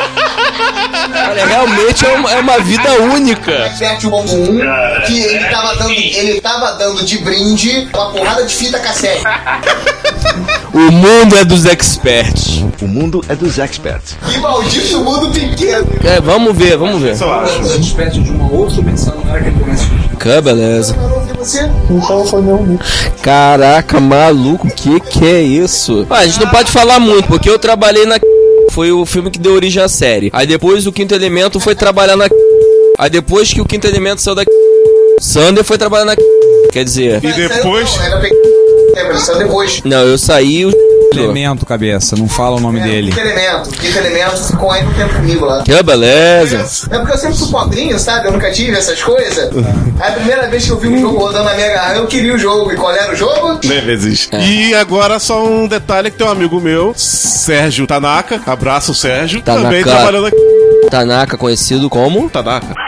[1.38, 3.52] Cara, realmente é uma, é uma vida única.
[3.52, 8.80] Expert 1 que ele tava dando, ele tava dando de brinde uma porrada de fita
[8.80, 9.23] cassete.
[10.73, 12.63] O mundo é dos experts.
[12.82, 14.17] O mundo é dos experts.
[14.30, 15.88] Que maldito mundo pequeno.
[16.04, 17.19] É, vamos ver, vamos ver.
[17.19, 17.62] Eu acho.
[17.80, 19.88] espécie de uma outra pensando não era aquele começo.
[20.19, 20.95] Que beleza.
[21.89, 22.80] Então foi meu.
[23.21, 26.06] Caraca, maluco, que que é isso?
[26.10, 28.19] Ah, a gente não pode falar muito, porque eu trabalhei na.
[28.78, 30.30] Foi o filme que deu origem à série.
[30.32, 32.30] Aí depois o Quinto Elemento foi trabalhar na.
[33.00, 34.44] Aí depois que o Quinto Elemento saiu da.
[35.20, 36.16] Sander foi trabalhar na.
[36.72, 37.26] Quer dizer.
[37.26, 37.90] E depois.
[37.98, 39.82] Não, é, saiu depois.
[39.84, 40.63] Não, eu saí.
[40.63, 40.97] O...
[41.13, 43.12] Elemento, cabeça, não fala o nome dele.
[43.12, 43.70] Quinto elemento.
[43.72, 45.63] Quinto elemento ficou aí um tempo comigo lá.
[45.63, 46.88] Que beleza.
[46.91, 48.28] É porque eu sempre fui pobrinho, sabe?
[48.28, 49.50] Eu nunca tive essas coisas.
[50.00, 52.36] Aí a primeira vez que eu vi um jogo rodando na minha garrafa, eu queria
[52.36, 52.72] o jogo.
[52.72, 53.60] E qual era o jogo?
[53.63, 54.30] Nemesis.
[54.34, 59.63] E agora só um detalhe que tem um amigo meu, Sérgio Tanaka, abraço Sérgio, Tanaka.
[59.63, 60.38] também trabalhando aqui.
[60.89, 62.30] Tanaka, conhecido como.
[62.30, 62.87] Tanaka.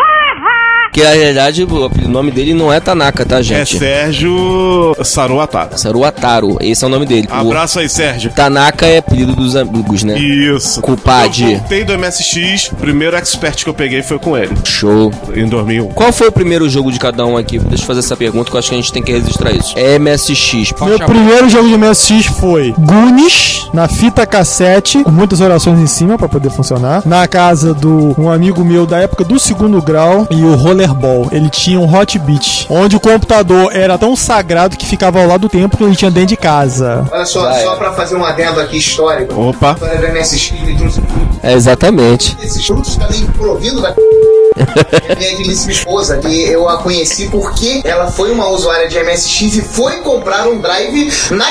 [0.92, 3.78] Que na realidade o nome dele não é Tanaka, tá, É gente?
[3.78, 5.78] Sérgio Saruatara.
[5.78, 7.28] Saruataro, esse é o nome dele.
[7.32, 8.32] O Abraço aí, Sérgio.
[8.32, 10.18] Tanaka é apelido dos amigos, né?
[10.18, 10.82] Isso.
[10.82, 11.44] Culpade.
[11.44, 15.12] Eu voltei do MSX, o primeiro expert que eu peguei foi com ele, Show.
[15.36, 15.88] em 2001.
[15.90, 17.60] Qual foi o primeiro jogo de cada um aqui?
[17.60, 19.76] Deixa eu fazer essa pergunta que eu acho que a gente tem que registrar isso.
[20.00, 20.74] MSX.
[20.82, 26.18] Meu primeiro jogo de MSX foi Goonies, na fita cassete, com muitas orações em cima
[26.18, 27.04] pra poder funcionar.
[27.06, 30.56] Na casa do um amigo meu da época do segundo grau e o
[30.90, 31.28] Rollerball.
[31.32, 35.42] Ele tinha um Hot Beat, onde o computador era tão sagrado que ficava ao lado
[35.42, 37.06] do tempo que ele tinha dentro de casa.
[37.12, 39.40] Olha só, só pra fazer um adendo aqui histórico.
[39.50, 39.74] Opa.
[39.74, 41.02] História do MSX me trouxe
[41.44, 42.38] É, exatamente.
[42.42, 43.94] esses frutos também provindo da
[45.18, 49.62] minha digníssima esposa, que eu a conheci porque ela foi uma usuária de MSX e
[49.62, 51.46] foi comprar um drive na.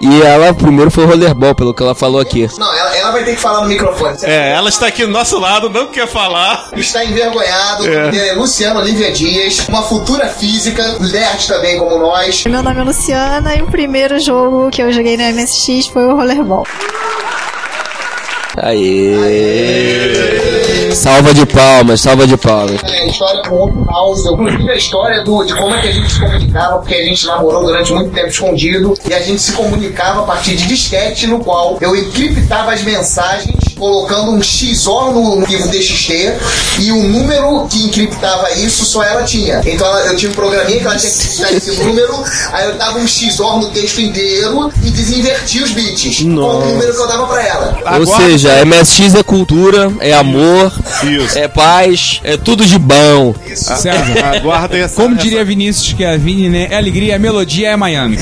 [0.00, 2.48] E ela primeiro foi rollerball, pelo que ela falou aqui.
[2.58, 4.16] Não, ela, ela vai ter que falar no microfone.
[4.16, 6.68] Você É, ela está aqui do nosso lado, não quer falar.
[6.76, 8.28] Está envergonhado, É.
[8.28, 12.44] é Luciano Olivia Dias, uma futura física, nerd também como nós.
[12.44, 16.14] Meu nome é Luciana e o primeiro jogo que eu joguei no MSX foi o
[16.14, 16.64] Rollerball.
[18.56, 20.38] Aê!
[20.94, 22.82] Salva de palmas, salva de palmas.
[22.84, 26.10] É, história com outro house, inclusive a história do, de como é que a gente
[26.12, 30.20] se comunicava, porque a gente namorou durante muito tempo escondido e a gente se comunicava
[30.20, 35.40] a partir de disquete, no qual eu encriptava as mensagens colocando um XOR no, no
[35.42, 36.10] arquivo DXT
[36.80, 39.60] e o número que encriptava isso só ela tinha.
[39.64, 42.14] Então ela- eu tinha um programinha que ela tinha que digitar esse número,
[42.52, 46.94] aí eu dava um XOR no texto inteiro e desinvertia os bits com o número
[46.94, 47.78] que eu dava pra ela.
[47.98, 50.72] Ou seja, MSX é cultura, é amor,
[51.04, 51.38] Isso.
[51.38, 53.34] é paz, é tudo de bom.
[53.54, 56.68] César, Aguardem essa, como diria Vinícius, que a Vini, né?
[56.70, 58.18] É alegria, é melodia, é Miami.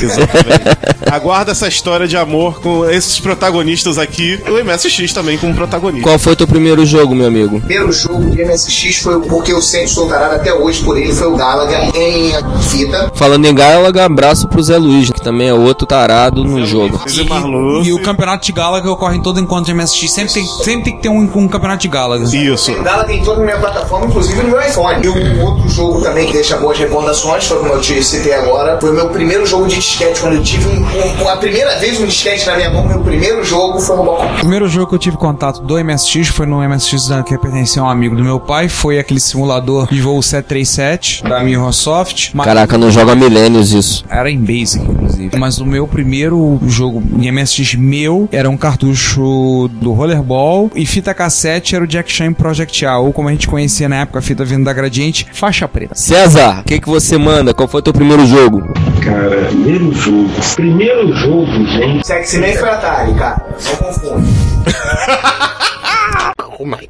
[1.11, 4.41] Aguarda essa história de amor com esses protagonistas aqui.
[4.49, 6.03] O MSX também como protagonista.
[6.09, 7.57] Qual foi teu primeiro jogo, meu amigo?
[7.57, 10.97] O primeiro jogo de MSX foi o porque eu sempre sou tarado até hoje por
[10.99, 12.33] ele, foi o Galaga em
[12.63, 13.11] fita.
[13.15, 17.01] Falando em Galaga, abraço pro Zé Luiz, que também é outro tarado no jogo.
[17.09, 17.89] Zé Marluce.
[17.89, 20.11] E o campeonato de Galaga ocorre em todo encontro de MSX.
[20.13, 22.25] Sempre tem, sempre tem que ter um, um campeonato de Galaga.
[22.25, 22.73] Isso.
[22.73, 25.05] O Galaga em toda a minha plataforma, inclusive no meu iPhone.
[25.05, 28.79] E um outro jogo também que deixa boas recordações, foi como eu te citei agora,
[28.81, 32.01] foi o meu primeiro jogo de disquete, quando eu tive um, um- a primeira vez
[32.01, 34.33] um disquete na minha mão, meu primeiro jogo foi Robocop.
[34.35, 37.85] O primeiro jogo que eu tive contato do MSX foi no MSX que pertencia a
[37.85, 38.69] um amigo do meu pai.
[38.69, 42.31] Foi aquele simulador de voo 737 da Microsoft.
[42.35, 44.05] Mas Caraca, não joga milênios isso.
[44.09, 45.37] Era em Basic, inclusive.
[45.39, 51.15] Mas o meu primeiro jogo em MSX meu era um cartucho do Rollerball e fita
[51.15, 54.23] cassete era o Jack Chan Project A, ou como a gente conhecia na época, a
[54.23, 55.95] fita vindo da Gradiente, faixa preta.
[55.95, 57.53] César, o que, que você manda?
[57.53, 58.63] Qual foi teu primeiro jogo?
[59.03, 60.31] Cara, primeiro jogo.
[60.55, 62.07] Primeiro jogo, gente.
[62.07, 63.47] Sexy Man foi Atari, cara.
[63.65, 64.29] Não confunde.
[66.61, 66.89] oh my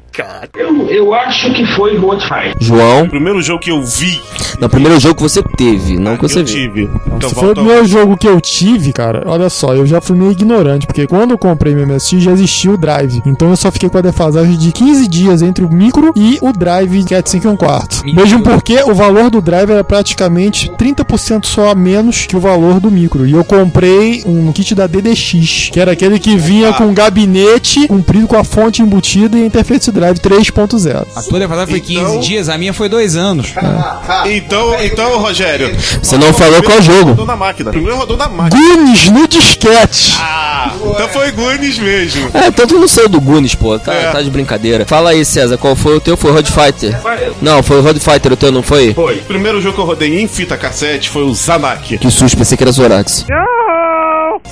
[0.55, 2.55] Eu, eu acho que foi Fight.
[2.59, 3.03] João?
[3.03, 4.19] O primeiro jogo que eu vi,
[4.59, 6.55] Não, primeiro jogo que você teve, não que você eu viu.
[6.55, 6.89] tive.
[7.15, 10.15] Então Se foi o primeiro jogo que eu tive, cara, olha só, eu já fui
[10.17, 13.21] meio ignorante, porque quando eu comprei meu MSX já existia o Drive.
[13.25, 16.51] Então eu só fiquei com a defasagem de 15 dias entre o micro e o
[16.51, 18.03] Drive Cat 5 e 1 quarto.
[18.15, 22.79] Vejam porque o valor do Drive era praticamente 30% só a menos que o valor
[22.79, 23.25] do micro.
[23.25, 27.87] E eu comprei um kit da DDX, que era aquele que vinha com um gabinete
[27.87, 31.05] comprido com a fonte embutida e a interface Drive 3.0.
[31.15, 33.53] A tua defasagem foi 15 Então- dias, a minha foi 2 anos.
[34.27, 35.75] Então, então, Rogério.
[36.01, 37.09] Você não falou qual jogo.
[37.09, 37.71] Rodou na máquina.
[37.71, 38.59] Primeiro rodou na máquina.
[38.61, 40.15] Gunis no disquete!
[40.19, 42.29] Ah, então foi Goonies mesmo.
[42.33, 43.77] É, tanto não saiu do Gunis, pô.
[43.79, 44.11] Tá, É.
[44.11, 44.85] tá de brincadeira.
[44.85, 46.15] Fala aí, César, qual foi o teu?
[46.17, 46.97] Foi o Road Fighter?
[47.41, 48.93] Não, foi o Road Fighter o teu, não foi?
[48.93, 49.17] Foi.
[49.17, 51.97] O primeiro jogo que eu rodei em fita cassete foi o Zanak.
[51.97, 53.25] Que susto, pensei que era Zorax.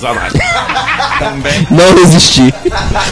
[0.00, 0.36] Zanak.
[1.70, 2.52] Não resisti.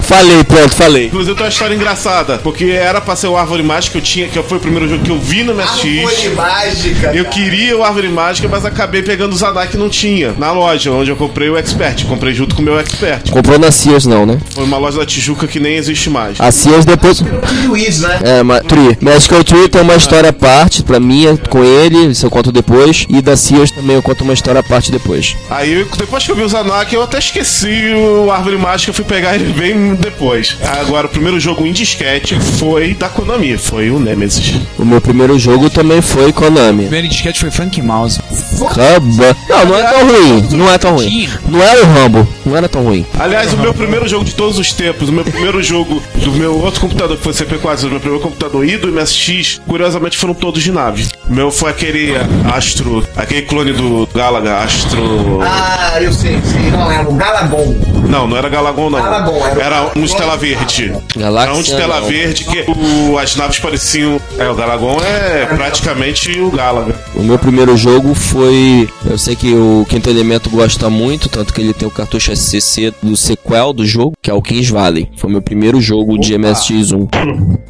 [0.03, 1.07] falei, pronto, falei.
[1.07, 4.29] Inclusive tem uma história engraçada, porque era pra ser o Árvore Mágica que eu tinha,
[4.29, 6.35] que foi o primeiro jogo que eu vi no Árvore MSX.
[6.35, 7.07] mágica.
[7.15, 7.37] Eu cara.
[7.37, 10.35] queria o Árvore Mágica, mas acabei pegando o Zanak que não tinha.
[10.39, 12.05] Na loja, onde eu comprei o Expert.
[12.07, 13.31] Comprei junto com o meu Expert.
[13.31, 14.39] Comprou na Cias, não, né?
[14.51, 16.41] Foi uma loja da Tijuca que nem existe mais.
[16.41, 17.23] A Cias depois.
[17.67, 18.19] Luiz, né?
[18.23, 18.97] É, mas Tree.
[19.01, 22.51] Magical Tree tem uma história à parte pra mim, é com ele, isso eu conto
[22.53, 23.07] depois.
[23.09, 25.37] E da Cias também eu conto uma história à parte depois.
[25.51, 29.05] Aí, depois que eu vi o Zanak, eu até esqueci o Árvore Mágica, eu fui
[29.05, 30.57] pegar ele bem depois.
[30.81, 34.61] Agora, o primeiro jogo em disquete foi da Konami, foi o Nemesis.
[34.79, 36.85] O meu primeiro jogo também foi Konami.
[36.85, 38.21] O primeiro disquete foi Frank Mouse.
[38.61, 39.37] Ramba.
[39.49, 40.49] Não, não é tão ruim.
[40.51, 41.29] Não é tão ruim.
[41.49, 42.29] Não era o Rambo.
[42.45, 43.07] Não era tão ruim.
[43.19, 46.59] Aliás, o meu primeiro jogo de todos os tempos, o meu primeiro jogo do meu
[46.61, 50.35] outro computador, que foi o CP4, o meu primeiro computador e do MSX, curiosamente foram
[50.35, 51.07] todos de nave.
[51.29, 52.15] O meu foi aquele
[52.53, 55.41] Astro, aquele clone do Galaga, Astro.
[55.43, 56.64] Ah, eu sei, sei.
[56.71, 57.75] Não, era o Galagon.
[58.09, 59.03] Não, não era Galagon, não.
[59.03, 60.93] Galagon, era Era um Estela Verde.
[61.17, 62.07] Galáxia Era um Estela não.
[62.09, 64.21] Verde que o- as naves pareciam.
[64.39, 66.95] É, o Galagon é praticamente o Galaga.
[67.15, 68.89] O meu primeiro jogo foi.
[69.09, 72.93] Eu sei que o Quinto Elemento gosta muito, tanto que ele tem o cartucho SCC
[73.03, 75.09] do sequel do jogo, que é o Kings Valley.
[75.17, 77.09] Foi o meu primeiro jogo de MSX1.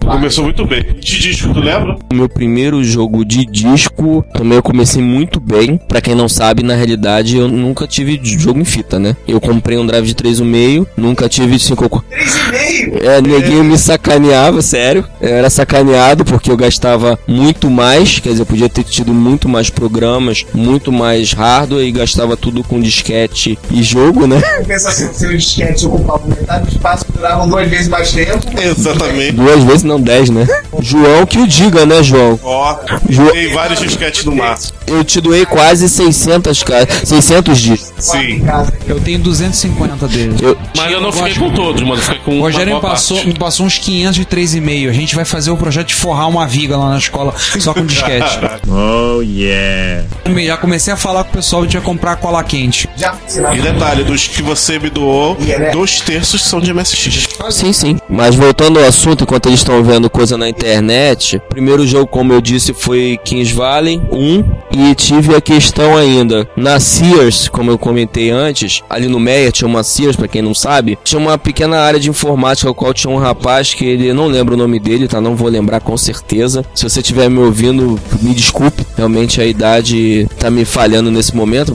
[0.00, 0.82] Começou muito bem.
[1.00, 1.96] De disco, tu lembra?
[2.12, 5.78] O meu primeiro jogo de disco, também eu comecei muito bem.
[5.88, 9.16] Pra quem não sabe, na realidade eu nunca tive jogo em fita, né?
[9.26, 11.84] Eu comprei um drive de 3,5, nunca tive 5.
[11.88, 12.04] 3,5?
[13.04, 15.04] É, neguinho me sacaneava, sério.
[15.20, 19.48] Eu era sacaneado porque eu gastava muito mais, quer dizer, eu podia ter tido muito
[19.48, 24.40] mais programas, muito mais hardware e gastava tudo com disquete e jogo, né?
[24.58, 28.40] Compensação, seu disquete ocupava metade do espaço, duravam duas vezes mais tempo.
[28.60, 29.32] Exatamente.
[29.32, 30.46] Duas vezes, não dez, né?
[30.80, 32.38] João que o diga, né, João?
[32.42, 32.76] Ó,
[33.08, 34.76] Jo- tem vários disquetes no máximo.
[34.86, 37.92] Eu te doei quase 600, ca- 600 discos.
[37.98, 38.42] Sim.
[38.86, 40.40] Eu tenho 250 deles.
[40.40, 42.00] Eu, Mas eu não fiquei com todos, mano.
[42.00, 43.28] Fiquei com O uma Rogério boa me passou, parte.
[43.32, 44.88] me passou uns 500 de 3,5.
[44.88, 47.84] A gente vai fazer o projeto de forrar uma viga lá na escola só com
[47.84, 48.38] disquete.
[48.66, 50.04] Oh, yeah.
[50.44, 52.88] Já comecei a falar com o pessoal que tinha que comprar cola quente.
[52.96, 53.14] Já
[53.54, 57.28] E detalhe, dos que você me doou, E é- dois terços são de MSX.
[57.50, 57.98] Sim, sim.
[58.08, 62.32] Mas voltando ao assunto, enquanto eles estão vendo coisa na internet, o primeiro jogo, como
[62.32, 64.44] eu disse, foi Kings Valley 1.
[64.76, 66.48] E tive a questão ainda.
[66.56, 70.54] Na Sears, como eu comentei antes, ali no Meia tinha uma Sears, pra quem não
[70.54, 74.26] sabe, tinha uma pequena área de informática, ao qual tinha um rapaz que ele, não
[74.26, 75.20] lembro o nome dele, tá?
[75.20, 76.64] Não vou lembrar com certeza.
[76.74, 78.84] Se você estiver me ouvindo, me desculpe.
[78.96, 81.74] Realmente a idade tá me falhando nesse momento.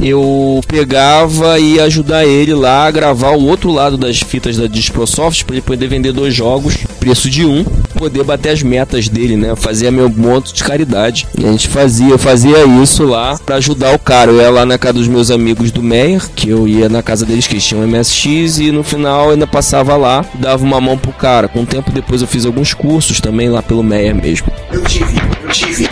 [0.00, 4.66] Eu pegava e ia ajudar ele lá a gravar o outro lado das fitas da
[4.66, 9.36] Disprosoft pra ele poder vender dois jogos, preço de um, poder bater as metas dele,
[9.36, 9.54] né?
[9.56, 11.26] Fazia meu monto de caridade.
[11.38, 14.30] E a gente fazia, eu fazia isso lá pra ajudar o cara.
[14.30, 17.26] Eu ia lá na casa dos meus amigos do Meyer, que eu ia na casa
[17.26, 21.12] deles que eles tinham MSX e no final ainda passava lá, dava uma mão pro
[21.12, 21.48] cara.
[21.48, 24.48] Com o tempo depois eu fiz alguns cursos também lá pelo Meyer mesmo.
[24.72, 25.88] Eu tive, eu tive.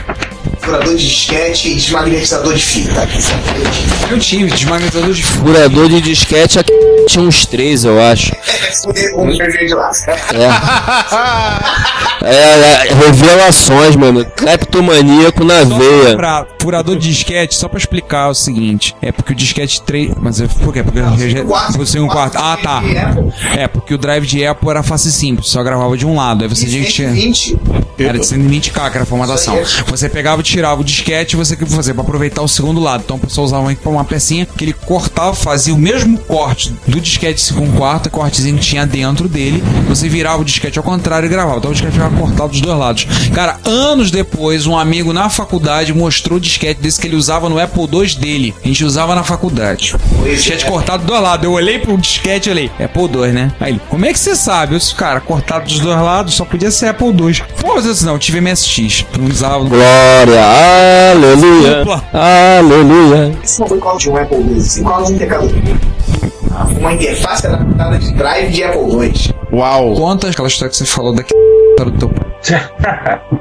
[0.69, 3.01] Furador de disquete e desmagnetizador de fita.
[3.01, 4.13] Eu tive.
[4.13, 5.47] Eu tive desmagnetizador de fogo.
[5.47, 6.73] Furador de disquete aqui
[7.09, 8.33] tinha uns três, eu acho.
[9.15, 9.91] O de lá.
[10.35, 11.99] É.
[12.21, 14.25] É, é, revelações, mano.
[14.37, 16.17] Cleptomaníaco na veia.
[16.17, 20.15] Pra furador de disquete, só pra explicar é o seguinte: é porque o disquete 3.
[20.21, 20.83] Mas é- por quê?
[20.83, 21.01] Porque
[21.77, 22.37] você um quarto.
[22.37, 22.83] Ah, tá.
[23.57, 26.43] É, porque o drive de Apple era fácil e simples, só gravava de um lado.
[26.43, 27.15] Aí você tinha que tirar.
[27.15, 27.59] 120.
[27.99, 29.61] Era de 120k, que era a formatação.
[29.61, 33.03] Isso Você pegava e tirava o disquete você que fazer pra aproveitar o segundo lado.
[33.05, 37.01] Então o pessoal usava uma- uma pecinha que ele cortava, fazia o mesmo corte do
[37.01, 39.63] disquete segundo quarto, cortezinho que tinha dentro dele.
[39.89, 41.59] Você virava o disquete ao contrário e gravava.
[41.59, 43.07] Então o disquete ficava cortado dos dois lados.
[43.33, 47.59] Cara, anos depois, um amigo na faculdade mostrou o disquete desse que ele usava no
[47.61, 48.55] Apple II dele.
[48.65, 49.95] A gente usava na faculdade.
[50.25, 51.45] disquete cortado do dois lados.
[51.45, 53.53] Eu olhei pro disquete e olhei, Apple II, né?
[53.61, 54.75] Aí ele, como é que você sabe?
[54.75, 57.43] Eu disse, cara, cortado dos dois lados, só podia ser Apple II.
[57.61, 59.05] Pô, eu disse, não, eu tive MSX.
[59.19, 59.65] Não usava.
[59.65, 60.41] Glória,
[61.13, 63.39] aleluia, aleluia.
[63.43, 65.51] Isso não foi qual de um Apple II, sim qual de um teclado.
[66.79, 69.35] Uma interface adaptada de drive de Apple II.
[69.53, 69.95] Uau!
[69.95, 71.33] Conta aquela história que você falou daqui
[71.79, 72.11] do teu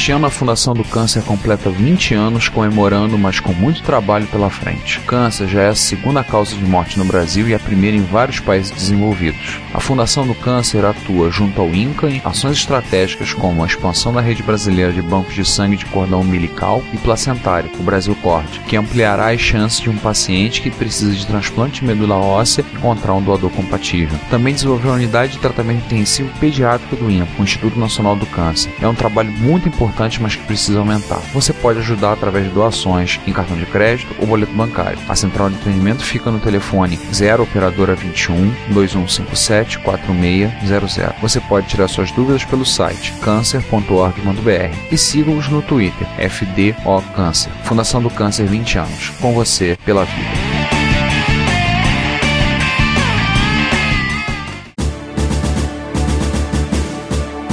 [0.00, 4.48] Este ano a Fundação do Câncer completa 20 anos comemorando, mas com muito trabalho pela
[4.48, 4.98] frente.
[4.98, 8.02] O câncer já é a segunda causa de morte no Brasil e a primeira em
[8.02, 9.60] vários países desenvolvidos.
[9.74, 14.22] A Fundação do Câncer atua junto ao INCA em ações estratégicas como a expansão da
[14.22, 18.78] rede brasileira de bancos de sangue de cordão umbilical e placentário, o Brasil Corte, que
[18.78, 23.22] ampliará as chances de um paciente que precisa de transplante de medula óssea encontrar um
[23.22, 24.18] doador compatível.
[24.30, 28.72] Também desenvolveu a unidade de tratamento intensivo pediátrico do INCA, o Instituto Nacional do Câncer.
[28.80, 31.20] É um trabalho muito importante, importantes, mas que precisa aumentar.
[31.34, 34.98] Você pode ajudar através de doações em cartão de crédito ou boleto bancário.
[35.08, 41.20] A central de atendimento fica no telefone 0 operadora 21 2157 4600.
[41.20, 47.50] Você pode tirar suas dúvidas pelo site cancer.org.br e siga-os no Twitter FDO Câncer.
[47.64, 49.10] Fundação do Câncer 20 anos.
[49.20, 50.70] Com você pela vida.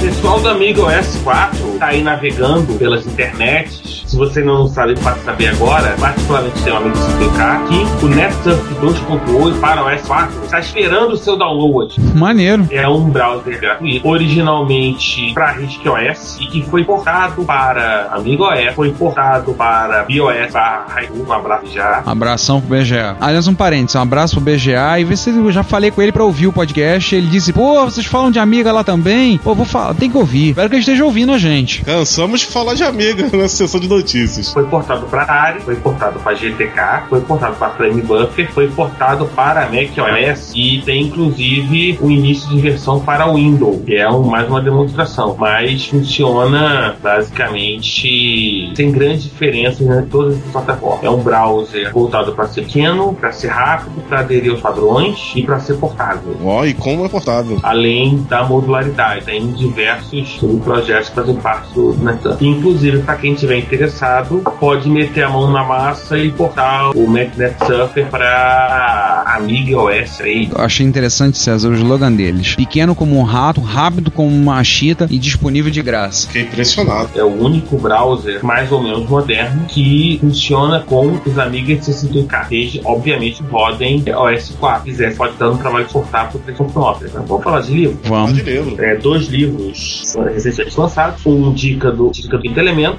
[0.00, 5.48] Pessoal do Amigo S4, está aí navegando pelas internets se você não sabe, pode saber
[5.48, 11.12] agora, particularmente tem um amigo explicar que o NetSurf 2.8 para o S4 está esperando
[11.12, 11.94] o seu download.
[12.14, 12.66] Maneiro.
[12.70, 18.74] É um browser gratuito, originalmente para RISC OS e que foi portado para Amigo OS,
[18.74, 22.02] foi portado para BOS, para um abraço já.
[22.06, 23.14] Abração pro BGA.
[23.20, 24.98] Aliás, um parênteses, um abraço pro BGA.
[25.00, 27.14] E vê se eu já falei com ele pra ouvir o podcast.
[27.14, 29.36] Ele disse: Pô, vocês falam de amiga lá também?
[29.38, 30.50] Pô, vou falar, tem que ouvir.
[30.50, 31.84] Espero que ele esteja ouvindo a gente.
[31.84, 34.52] Cansamos de falar de amiga na sessão de notícias.
[34.52, 39.26] Foi portado para Atari, foi portado para GTK, foi portado para Flame Buffer, foi portado
[39.26, 44.48] para macOS e tem inclusive o início de versão para Windows, que é um, mais
[44.48, 51.04] uma demonstração, mas funciona basicamente sem grandes diferenças em todas as plataformas.
[51.04, 55.42] É um browser voltado para ser pequeno, para ser rápido, para aderir aos padrões e
[55.42, 56.36] para ser portável.
[56.44, 57.58] Ó, e como é portável?
[57.62, 62.44] Além da modularidade, tem diversos projetos que fazem parte do NetSurf.
[62.46, 63.58] Inclusive, para quem estiver
[63.88, 70.18] interessado, pode meter a mão na massa e portar o Mac NetSurfer para Amiga OS
[70.18, 70.50] 3.
[70.50, 72.54] Eu achei interessante, César, o slogan deles.
[72.54, 76.26] Pequeno como um rato, rápido como uma chita e disponível de graça.
[76.26, 77.10] Fiquei impressionado.
[77.14, 82.48] É o único browser mais ou menos moderno que funciona com os Amiga 64K.
[82.48, 84.84] Desde, obviamente, rodem OS 4.
[84.84, 87.10] Se quiser, pode dar um trabalho de portar para o Opera.
[87.12, 87.24] Né?
[87.26, 87.98] Vamos falar de livro?
[88.04, 88.34] Vamos.
[88.34, 88.84] De livro.
[88.84, 91.24] É, dois livros recentemente lançados.
[91.24, 92.98] Um dica do, dica do Quinto Elemento.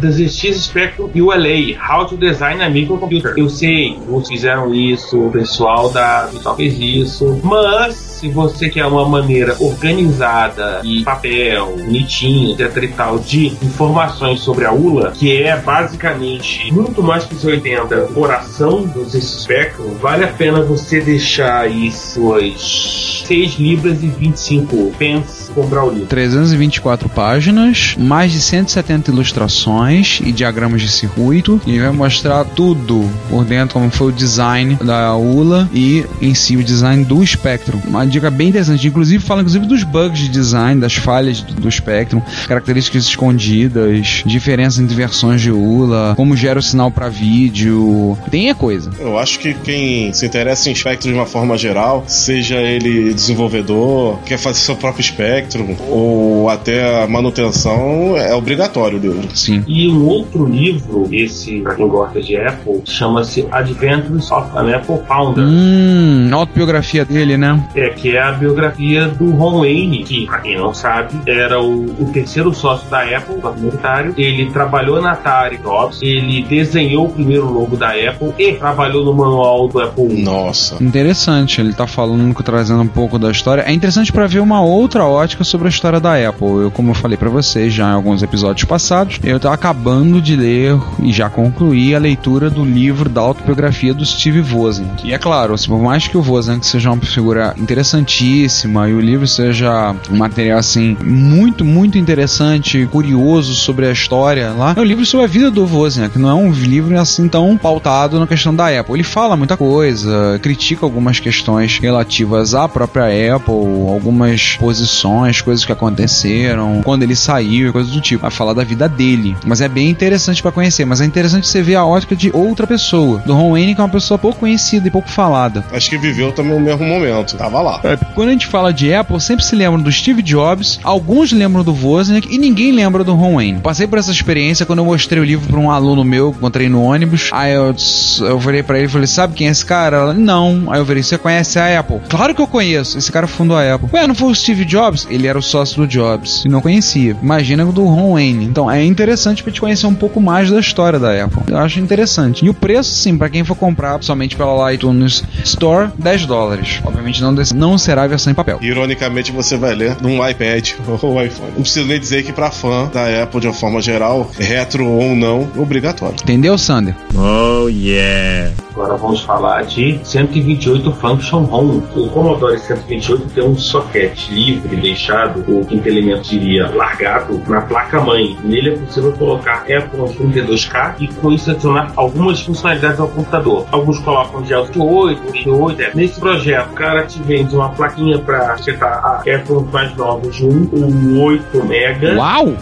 [0.00, 3.34] The ZX Spectrum e o LA, How to Design a Microcomputer.
[3.36, 8.84] Eu sei, vocês fizeram isso, o pessoal da Vital fez isso, mas se você quer
[8.86, 15.42] uma maneira organizada e papel, bonitinho, etc e tal, de informações sobre a ULA, que
[15.42, 21.00] é basicamente muito mais que os 80 coração do ZX Spectrum, vale a pena você
[21.00, 26.06] deixar aí suas 6 libras e 25 pence comprar o livro.
[26.06, 33.44] 324 páginas, mais de 170 ilustrações e diagramas de circuito, e vai mostrar tudo por
[33.44, 37.80] dentro, como foi o design da ULA e em si o design do Spectrum.
[37.86, 41.70] Uma dica bem interessante, inclusive fala inclusive dos bugs de design, das falhas do, do
[41.70, 48.50] Spectrum, características escondidas, diferenças entre versões de ULA, como gera o sinal para vídeo, tem
[48.50, 48.90] a coisa.
[48.98, 54.18] Eu acho que quem se interessa em Spectrum de uma forma geral, seja ele desenvolvedor,
[54.24, 55.39] quer fazer seu próprio Spectrum,
[55.88, 59.28] ou até a manutenção, é obrigatório o livro.
[59.34, 59.64] Sim.
[59.66, 65.00] E um outro livro, esse pra quem gosta de Apple, chama-se Adventures of an Apple
[65.06, 65.44] Founder.
[65.44, 67.62] Hum, autobiografia dele, né?
[67.74, 71.84] É, que é a biografia do Ron Wayne, que, pra quem não sabe, era o,
[71.84, 74.14] o terceiro sócio da Apple, do comunitário.
[74.16, 79.14] Ele trabalhou na Atari Jobs, ele desenhou o primeiro logo da Apple e trabalhou no
[79.14, 80.22] manual do Apple I.
[80.22, 80.82] Nossa.
[80.82, 83.62] Interessante, ele tá falando, trazendo um pouco da história.
[83.62, 86.62] É interessante para ver uma outra ótica sobre a história da Apple.
[86.62, 90.36] Eu, como eu falei para vocês já em alguns episódios passados, eu tô acabando de
[90.36, 95.06] ler e já concluí a leitura do livro da autobiografia do Steve Wozniak.
[95.06, 99.00] E é claro, assim, por mais que o Wozniak seja uma figura interessantíssima e o
[99.00, 104.84] livro seja um material assim muito, muito interessante, curioso sobre a história lá, é um
[104.84, 108.54] livro sobre a vida do Wozniak, não é um livro assim tão pautado na questão
[108.54, 108.94] da Apple.
[108.94, 113.54] Ele fala muita coisa, critica algumas questões relativas à própria Apple,
[113.88, 118.22] algumas posições, coisas que aconteceram, quando ele saiu e coisas do tipo.
[118.22, 119.36] Vai falar da vida dele.
[119.44, 120.84] Mas é bem interessante para conhecer.
[120.84, 123.22] Mas é interessante você ver a ótica de outra pessoa.
[123.24, 125.64] Do Ron Wayne, que é uma pessoa pouco conhecida e pouco falada.
[125.72, 127.36] Acho que viveu também o mesmo momento.
[127.36, 127.80] Tava lá.
[127.84, 131.62] É, quando a gente fala de Apple, sempre se lembra do Steve Jobs, alguns lembram
[131.62, 133.60] do Wozniak e ninguém lembra do Ron Wayne.
[133.60, 136.82] Passei por essa experiência quando eu mostrei o livro para um aluno meu, encontrei no
[136.82, 137.30] ônibus.
[137.32, 137.74] Aí eu,
[138.20, 139.96] eu virei para ele e falei: Sabe quem é esse cara?
[139.96, 140.64] Ela, não.
[140.70, 142.00] Aí eu virei: Você conhece a Apple?
[142.08, 142.98] Claro que eu conheço.
[142.98, 143.88] Esse cara fundou a Apple.
[143.92, 145.06] Ué, não foi o Steve Jobs?
[145.10, 147.16] Ele era o sócio do Jobs e não conhecia.
[147.22, 148.44] Imagina o do Ron Wayne.
[148.44, 151.42] Então é interessante pra te conhecer um pouco mais da história da Apple.
[151.48, 152.44] Eu acho interessante.
[152.44, 156.80] E o preço, sim, para quem for comprar somente pela iTunes Store, 10 dólares.
[156.84, 158.58] Obviamente não, não será a versão em papel.
[158.60, 160.70] Ironicamente, você vai ler num iPad
[161.02, 161.52] ou iPhone.
[161.54, 165.14] Não preciso nem dizer que pra fã da Apple, de uma forma geral, retro ou
[165.16, 166.16] não, obrigatório.
[166.22, 166.94] Entendeu, Sander?
[167.14, 168.52] Oh, yeah.
[168.72, 171.82] Agora vamos falar de 128 Function Home.
[171.94, 178.36] O Commodore 128 tem um socket livre deixado, o quinto elemento diria largado, na placa-mãe.
[178.44, 183.66] Nele é possível colocar Apple 32K e com isso adicionar algumas funcionalidades ao computador.
[183.72, 185.82] Alguns colocam de 8, 28.
[185.82, 185.90] É.
[185.94, 190.44] Nesse projeto, o cara te vende uma plaquinha para setar a Apple mais nova de
[190.44, 192.16] 1, um 8 mega.
[192.16, 192.54] Uau!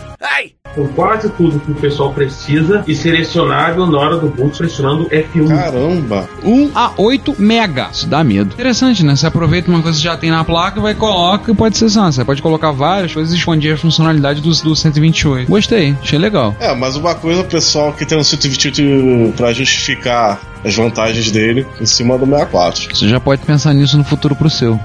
[0.74, 5.48] com quase tudo que o pessoal precisa e selecionável na hora do boot pressionando F1.
[5.48, 5.68] Caramba!
[5.78, 6.28] Caramba!
[6.44, 7.88] 1 a 8 mega.
[7.92, 8.54] Isso dá medo.
[8.54, 9.16] Interessante, né?
[9.16, 12.00] Você aproveita uma coisa que já tem na placa, vai coloca e pode ser assim,
[12.00, 15.48] você pode colocar várias coisas e expandir a funcionalidade do, do 128.
[15.48, 16.54] Gostei, achei legal.
[16.60, 21.86] É, mas uma coisa, pessoal que tem um 128 pra justificar as vantagens dele em
[21.86, 22.94] cima do 64.
[22.94, 24.78] Você já pode pensar nisso no futuro pro seu.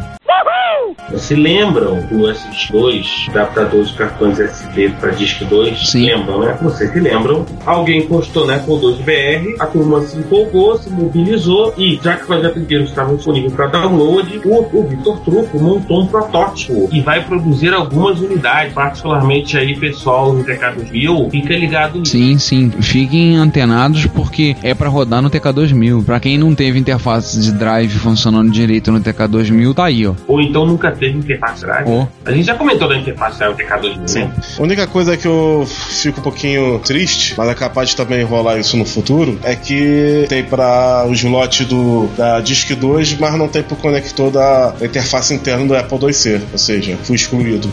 [1.18, 5.90] Se lembram do SX2, adaptador de cartões SD para Disc 2?
[5.90, 6.06] Sim.
[6.06, 6.58] Lembram, né?
[6.62, 7.46] Vocês se lembram?
[7.66, 12.32] Alguém postou na Apple 2 BR, a turma se empolgou, se mobilizou e, já que
[12.32, 17.24] os inteiro estavam disponíveis para download, o, o Vitor Truco montou um protótipo e vai
[17.24, 22.12] produzir algumas unidades, particularmente aí, pessoal do TK2000, fica ligado nisso.
[22.12, 22.72] Sim, sim.
[22.82, 26.04] Fiquem antenados porque é pra rodar no TK2000.
[26.04, 30.14] Pra quem não teve interface de drive funcionando direito no TK2000, tá aí, ó.
[30.28, 31.88] Ou então nunca teve interface drive.
[31.88, 32.08] Ó.
[32.26, 34.34] A gente já comentou da interface drive do TK2000, né?
[34.58, 38.58] A única coisa que eu fico um pouquinho triste, mas é capaz de também rolar
[38.58, 43.48] isso no futuro, é que tem para o slot do, da Disk 2, mas não
[43.48, 46.42] tem pro conector da, da interface interna do Apple IIc.
[46.52, 47.72] Ou seja, fui excluído.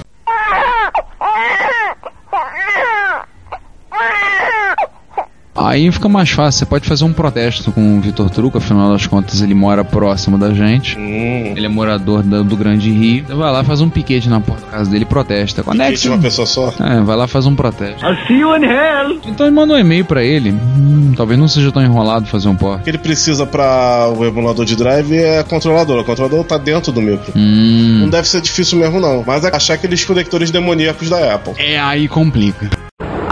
[5.63, 9.07] Aí fica mais fácil, você pode fazer um protesto com o Vitor Truco, afinal das
[9.07, 10.97] contas ele mora próximo da gente.
[10.99, 11.53] Hum.
[11.55, 13.25] Ele é morador da- do Grande Rio.
[13.27, 15.63] Você vai lá, faz um piquete na porta da casa dele e protesta.
[15.63, 16.73] Quando é uma pessoa só?
[16.81, 18.05] É, vai lá, faz um protesto.
[18.05, 19.21] I'll see you in hell.
[19.27, 20.51] Então ele manda um e-mail pra ele.
[20.53, 22.81] Hum, talvez não seja tão enrolado fazer um porte.
[22.81, 26.01] O que ele precisa para o emulador de drive é controlador.
[26.01, 27.33] O controlador tá dentro do micro.
[27.37, 27.99] Hum.
[28.01, 29.23] Não deve ser difícil mesmo, não.
[29.27, 31.53] Mas é achar aqueles conectores demoníacos da Apple.
[31.59, 32.71] É, aí complica.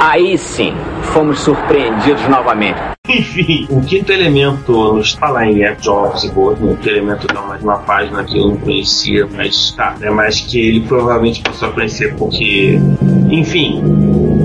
[0.01, 0.73] Aí sim,
[1.13, 2.79] fomos surpreendidos novamente.
[3.09, 7.37] Enfim, o quinto elemento, nos falar em App Jobs e Board, o quinto elemento é
[7.37, 11.71] uma, uma página que eu não conhecia, mas tá, né, mas que ele provavelmente passou
[11.71, 12.79] a conhecer porque,
[13.29, 13.83] enfim,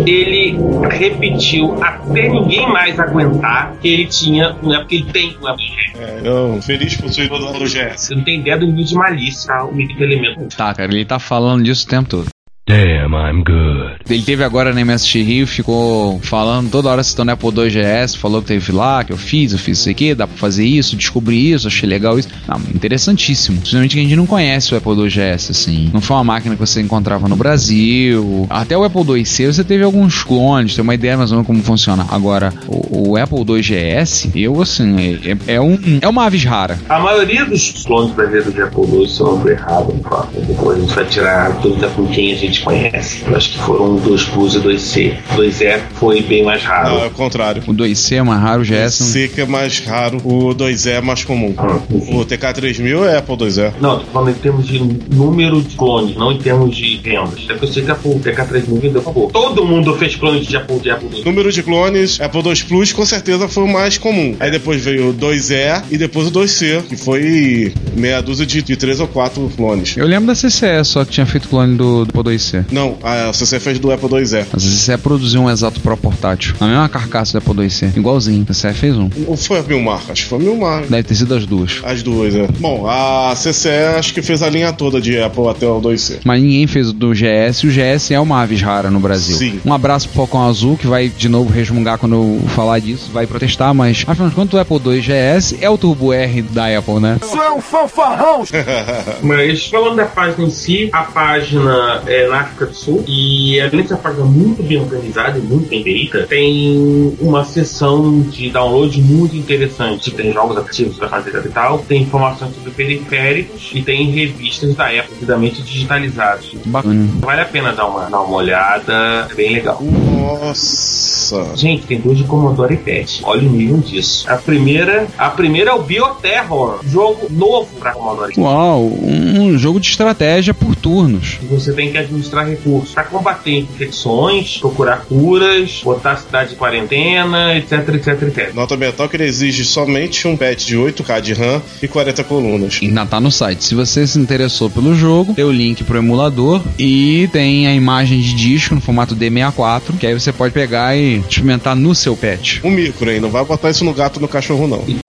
[0.07, 0.57] ele
[0.89, 5.49] repetiu até ninguém mais aguentar que ele tinha, não é porque ele tem um.
[5.49, 8.01] É, eu, feliz possuidor do GS.
[8.01, 9.63] Você não tem ideia do nível de malícia, tá?
[9.63, 10.57] o quinto elemento.
[10.57, 12.32] Tá, cara, ele tá falando disso o tempo todo.
[12.65, 13.97] Damn, I'm good.
[14.09, 18.47] Ele teve agora na MSX Rio, ficou falando toda hora citando Apple 2GS, falou que
[18.47, 21.67] teve lá, que eu fiz, eu fiz isso aqui, dá pra fazer isso, descobri isso,
[21.67, 22.29] achei legal isso.
[22.47, 23.57] Não, interessantíssimo.
[23.57, 25.89] Principalmente que a gente não conhece o Apple 2GS, assim.
[25.93, 28.47] Não foi uma máquina que você encontrava no Brasil.
[28.49, 31.61] Até o Apple 2C você teve alguns clones, tem uma ideia mais ou menos como
[31.61, 32.05] funciona.
[32.09, 36.79] Agora, o, o Apple 2GS, eu, assim, é, é um, é uma aves rara.
[36.87, 40.29] A maioria dos clones brasileiros de Apple II são errados, claro.
[40.47, 43.23] Depois a gente vai tirar a dúvida com quem a gente conhece.
[43.27, 45.17] Eu acho que foram 2 Plus e 2C.
[45.35, 46.89] 2E foi bem mais raro.
[46.89, 47.63] Não, é o contrário.
[47.67, 49.07] O 2C é mais raro, o GS não...
[49.07, 51.53] C que é mais raro, o 2E é mais comum.
[51.89, 53.73] O TK3000 é Apple 2E.
[53.79, 54.79] Não, tô falando em termos de
[55.13, 57.45] número de clones, não em termos de vendas.
[57.49, 59.31] É que eu sei que Apple TK3000 vendeu pouco.
[59.31, 61.25] Todo mundo fez clones de Apple de Apple II.
[61.25, 64.35] Número de clones, Apple 2 Plus com certeza foi o mais comum.
[64.39, 68.75] Aí depois veio o 2E e depois o 2C, que foi meia dúzia de, de
[68.75, 69.95] 3 ou 4 clones.
[69.97, 72.65] Eu lembro da CCE só que tinha feito clone do, do Apple 2C.
[72.71, 74.45] Não, a CC fez do Apple 2E.
[74.51, 76.55] Mas a CCE produziu um exato Pro portátil.
[76.59, 77.95] A mesma carcaça do Apple 2C.
[77.97, 78.45] Igualzinho.
[78.49, 79.09] A CCE fez um.
[79.27, 80.01] Ou foi a Milmar?
[80.09, 80.83] Acho que foi a Milmar.
[80.83, 81.81] Deve ter sido as duas.
[81.83, 82.47] As duas, é.
[82.59, 86.19] Bom, a CCE acho que fez a linha toda de Apple até o 2C.
[86.23, 87.63] Mas ninguém fez o do GS.
[87.63, 89.35] E o GS é uma aves rara no Brasil.
[89.35, 89.59] Sim.
[89.65, 93.09] Um abraço pro Falcão Azul, que vai de novo resmungar quando eu falar disso.
[93.11, 96.77] Vai protestar, mas afinal de contas o Apple 2 GS é o Turbo R da
[96.77, 97.17] Apple, né?
[97.21, 98.43] Isso é um fanfarrão!
[99.21, 103.83] Mas falando da página em si, a página é na África do Sul e além
[103.83, 108.49] de ser uma página muito bem organizada e muito bem feita, tem uma seção de
[108.49, 110.11] download muito interessante.
[110.11, 114.87] Tem jogos ativos para fazer e tal, tem informações sobre periféricos e tem revistas da
[114.87, 116.51] Apple devidamente digitalizadas.
[116.65, 117.07] Bacana.
[117.19, 119.81] Vale a pena dar uma, dar uma olhada, é bem legal.
[119.81, 121.55] Nossa.
[121.55, 123.21] Gente, tem dois de Commodore PET.
[123.23, 124.29] Olha o nível disso.
[124.29, 128.33] A primeira, a primeira é o Bioterror, jogo novo para Commodore.
[128.37, 131.39] Uau, um jogo de estratégia por turnos.
[131.49, 137.55] Você tem que administrar recursos para combater infecções, procurar curas, botar a cidade em quarentena,
[137.55, 138.53] etc, etc, etc.
[138.53, 142.79] Nota mental que ele exige somente um patch de 8K de RAM e 40 colunas.
[142.81, 143.63] Ainda tá no site.
[143.63, 148.21] Se você se interessou pelo jogo, tem o link pro emulador e tem a imagem
[148.21, 152.61] de disco no formato D64, que aí você pode pegar e experimentar no seu pet.
[152.63, 153.19] Um micro, hein?
[153.19, 155.02] Não vai botar isso no gato no cachorro, não.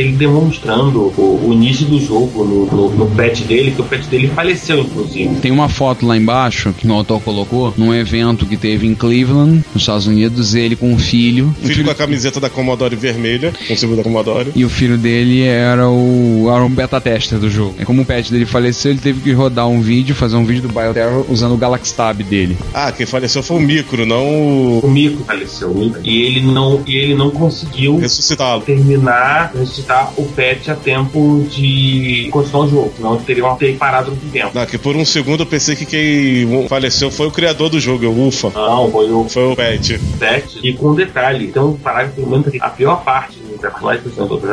[0.00, 4.06] Ele demonstrando o, o início do jogo no, no, no pet dele, que o pet
[4.08, 5.36] dele faleceu, inclusive.
[5.36, 9.64] Tem uma foto lá embaixo que o autor colocou num evento que teve em Cleveland,
[9.72, 11.54] nos Estados Unidos, ele com um filho.
[11.62, 14.52] O filho com a camiseta da Commodore vermelha, com o símbolo da Commodore.
[14.54, 17.74] E o filho dele era o, era um beta tester do jogo.
[17.78, 20.62] É como o pet dele faleceu, ele teve que rodar um vídeo, fazer um vídeo
[20.62, 22.56] do Bioterror usando o Galaxy Tab dele.
[22.72, 24.80] Ah, quem faleceu foi o Micro, não o.
[24.80, 26.00] O Micro faleceu, o Micro.
[26.04, 28.62] E ele não, e ele não conseguiu ressuscitá-lo.
[28.62, 29.52] Terminar,
[29.88, 32.94] ressuscitar o pet a tempo de continuar o jogo.
[32.98, 34.50] Não teriam ter parado no tempo.
[34.54, 38.06] Não, que por um segundo eu pensei que quem faleceu foi o criador do jogo,
[38.06, 38.50] o Ufa.
[38.50, 39.28] Não, foi o.
[39.28, 39.98] Foi o Pet.
[40.18, 40.60] Pet.
[40.62, 43.47] E com um detalhe, então parágrafo pelo menos aqui, a pior parte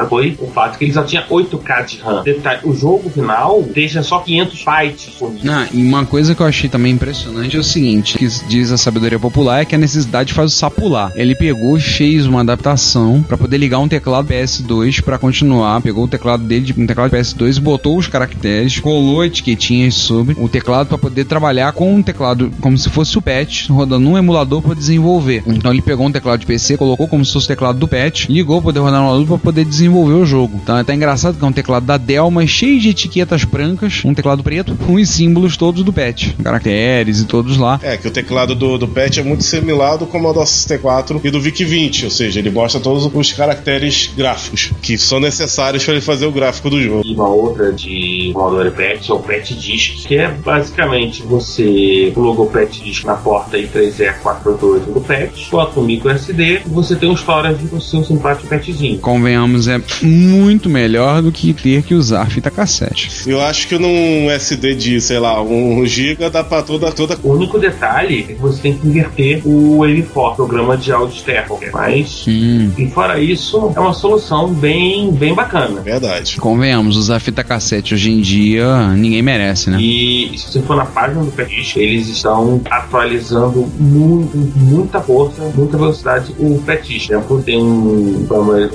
[0.10, 2.24] foi o fato que ele só tinha 8K de RAM.
[2.24, 5.50] Detalhe, o jogo final deixa só 500 bytes disponíveis.
[5.50, 8.78] Ah, e uma coisa que eu achei também impressionante é o seguinte, que diz a
[8.78, 11.12] sabedoria popular, é que a necessidade faz o sapular.
[11.16, 16.06] Ele pegou e fez uma adaptação para poder ligar um teclado PS2 para continuar, pegou
[16.06, 20.98] o teclado dele, um teclado PS2, botou os caracteres, colou etiquetinhas sobre o teclado para
[20.98, 25.44] poder trabalhar com um teclado como se fosse o patch, rodando um emulador para desenvolver.
[25.48, 28.28] Então ele pegou um teclado de PC, colocou como se fosse o teclado do patch,
[28.30, 30.60] ligou para poder rodar no emulador para poder desenvolver o jogo.
[30.62, 34.02] Então é até engraçado que é um teclado da Dell, mas cheio de etiquetas brancas,
[34.06, 37.80] um teclado preto, com os símbolos todos do patch, caracteres e todos lá.
[37.84, 41.42] É, que o teclado do, do patch é muito similar do Commodore 64 e do
[41.42, 46.26] VIC-20, ou seja, ele mostra todos os caracteres gráficos que são necessários para ele fazer
[46.26, 47.04] o gráfico do jogo.
[47.06, 52.42] E uma outra de Commodore Patch é o Patch Disk, que é basicamente você pluga
[52.42, 57.10] o Patch Disk na porta I3E422 do Patch, coloca um micro SD e você tem
[57.10, 58.48] um storage do seu simpático
[58.86, 59.00] Patchzinho.
[59.00, 63.10] Convenhamos, é muito melhor do que ter que usar fita cassete.
[63.28, 67.18] Eu acho que num SD de, sei lá, 1 GB dá pra toda, toda.
[67.24, 71.60] O único detalhe é que você tem que inverter o AV4, programa de áudio externo.
[71.74, 72.72] Mas, Hum.
[72.78, 75.82] e fora isso, é uma solução bem, bem bacana.
[75.82, 76.38] Verdade.
[76.38, 79.78] Convenhamos, usar fita cassete hoje em dia ninguém merece, né?
[79.82, 85.42] E se você for na página do Patch, eles estão atualizando mu- com muita força,
[85.56, 86.56] muita velocidade o.
[86.66, 88.26] Por exemplo, tem um,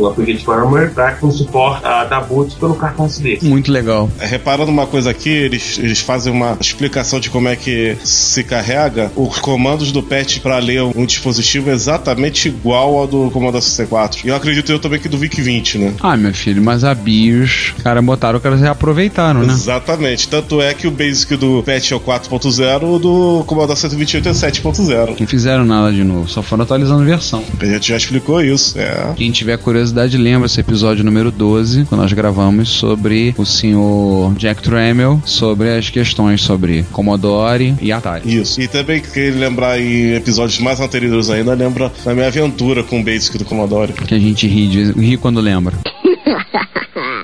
[0.01, 3.41] um upgrade firmware tá, com suporte a da boot pelo cartão SD.
[3.43, 4.11] Muito legal.
[4.19, 8.43] É, Reparando uma coisa aqui, eles, eles fazem uma explicação de como é que se
[8.45, 14.27] carrega os comandos do patch para ler um dispositivo exatamente igual ao do Commodore 64.
[14.27, 15.95] E eu acredito eu também que do VIC-20, né?
[16.01, 19.53] Ah, meu filho, mas a BIOS, os caras botaram, os caras reaproveitaram, né?
[19.53, 20.29] Exatamente.
[20.29, 24.33] Tanto é que o basic do patch é o 4.0, o do Commodore 128 é
[24.33, 25.17] 7.0.
[25.19, 27.43] Não fizeram nada de novo, só foram atualizando versão.
[27.61, 29.13] A gente já explicou isso, é.
[29.17, 34.63] Quem tiver curiosidade, lembra esse episódio número 12, quando nós gravamos sobre o senhor Jack
[34.63, 38.41] Tramiel, sobre as questões sobre Commodore e Atari.
[38.41, 38.61] Isso.
[38.61, 43.05] E também queria lembrar em episódios mais anteriores ainda, lembra da minha aventura com o
[43.05, 43.93] basic do Commodore.
[43.93, 45.75] Que a gente ri, de- ri quando lembra.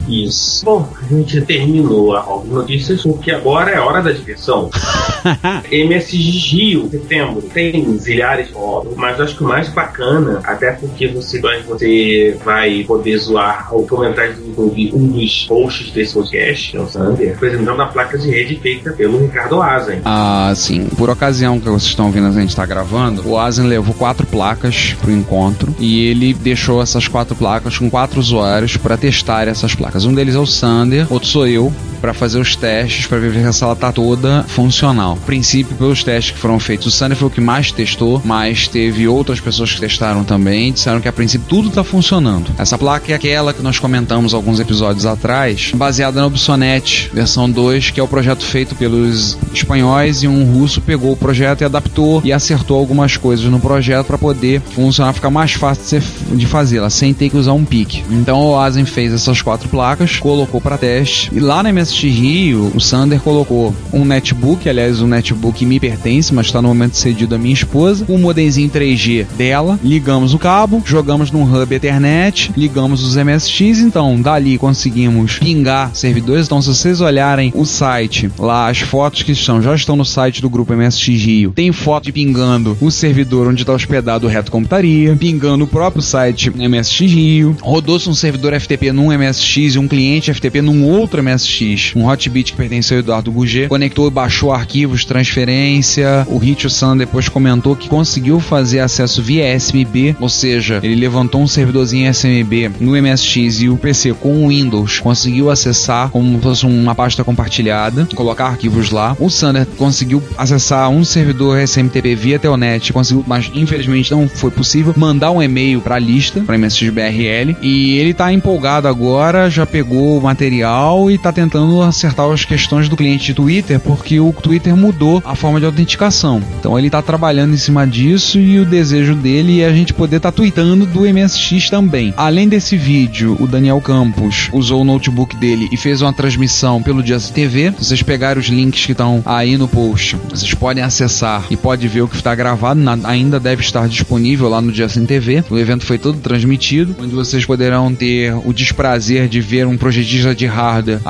[0.09, 0.65] Isso.
[0.65, 4.71] Bom, a gente terminou a de Notícias, porque agora é hora da diversão.
[5.71, 11.09] MSG Rio, setembro, tem zilhares de fotos, mas acho que o mais bacana, até porque
[11.09, 16.81] você, você vai poder zoar o comentário do YouTube, um dos posts desse podcast, é
[16.81, 20.01] o Sander, apresentando a placa de rede feita pelo Ricardo Azen.
[20.05, 20.87] Ah, sim.
[20.97, 24.95] Por ocasião que vocês estão ouvindo, a gente está gravando, o Asen levou quatro placas
[25.01, 30.05] pro encontro e ele deixou essas quatro placas com quatro usuários para testar essas placas.
[30.05, 33.47] Um deles é o Sander, outro sou eu, para fazer os testes, para ver se
[33.47, 35.19] a sala tá toda funcional.
[35.21, 38.69] A princípio, pelos testes que foram feitos, o Sander foi o que mais testou, mas
[38.69, 42.51] teve outras pessoas que testaram também disseram que a princípio tudo tá funcionando.
[42.59, 47.91] Essa placa é aquela que nós comentamos alguns episódios atrás, baseada na Obsonet versão 2,
[47.91, 52.21] que é o projeto feito pelos espanhóis e um russo pegou o projeto e adaptou
[52.25, 57.13] e acertou algumas coisas no projeto para poder funcionar, ficar mais fácil de, fazê-la, sem
[57.13, 58.05] ter que usar um pique.
[58.11, 62.73] Então o Asen fez essas quatro placas, colocou para teste e lá na MSX Rio,
[62.75, 67.35] o Sander colocou um netbook, aliás, um netbook me pertence, mas está no momento cedido
[67.35, 73.05] à minha esposa, um modemzinho 3G dela, ligamos o cabo, jogamos num hub Ethernet, ligamos
[73.05, 76.47] os MSX, então dali conseguimos pingar servidores.
[76.47, 80.43] Então, se vocês olharem o site, lá as fotos que estão, já estão no site
[80.43, 84.51] do grupo MSX Rio, tem foto de pingando o servidor onde está hospedado o Reto
[84.51, 89.87] Computaria, pingando o próprio site MSX Rio, rodou-se um servidor FTP num MSX e um
[89.87, 94.53] cliente FTP num outro MSX Um Hotbit que pertenceu ao Eduardo Gouget, conectou e baixou
[94.53, 96.27] arquivos, transferência.
[96.29, 101.41] O Hitch San depois comentou que conseguiu fazer acesso via SMB, ou seja, ele levantou
[101.41, 106.43] um servidorzinho SMB no MSX e o PC com o Windows conseguiu acessar como se
[106.43, 109.17] fosse uma pasta compartilhada, colocar arquivos lá.
[109.19, 114.95] O Sander conseguiu acessar um servidor SMTP via Telnet, conseguiu, mas infelizmente não foi possível
[114.97, 119.67] mandar um e-mail para a lista, para MSX BRL, e ele tá empolgado agora, já
[119.67, 124.33] pegou o material e tá tentando acertar as questões do cliente de Twitter, porque o
[124.33, 126.43] Twitter mudou a forma de autenticação.
[126.59, 130.17] Então ele tá trabalhando em cima disso e o desejo dele é a gente poder
[130.17, 132.13] estar tá tweetando do MSX também.
[132.17, 137.05] Além desse vídeo, o Daniel Campos usou o notebook dele e fez uma transmissão pelo
[137.05, 137.73] Just TV.
[137.79, 141.87] Se vocês pegarem os links que estão aí no post, vocês podem acessar e pode
[141.89, 142.81] ver o que está gravado.
[142.81, 145.45] Na, ainda deve estar disponível lá no Justin TV.
[145.51, 150.35] O evento foi todo transmitido, onde vocês poderão ter o desprazer de ver um projetista
[150.35, 151.01] de hardware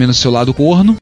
[0.00, 0.96] assumindo seu lado corno.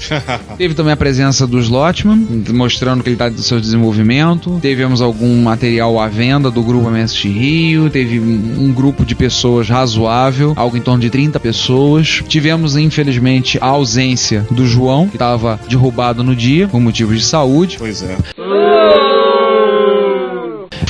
[0.56, 4.58] Teve também a presença dos Lotman, mostrando que ele está do seu desenvolvimento.
[4.62, 7.90] Tivemos algum material à venda do grupo MSX Rio.
[7.90, 12.22] Teve um grupo de pessoas razoável, algo em torno de 30 pessoas.
[12.26, 17.76] Tivemos, infelizmente, a ausência do João, que estava derrubado no dia, por motivos de saúde.
[17.78, 18.16] Pois é.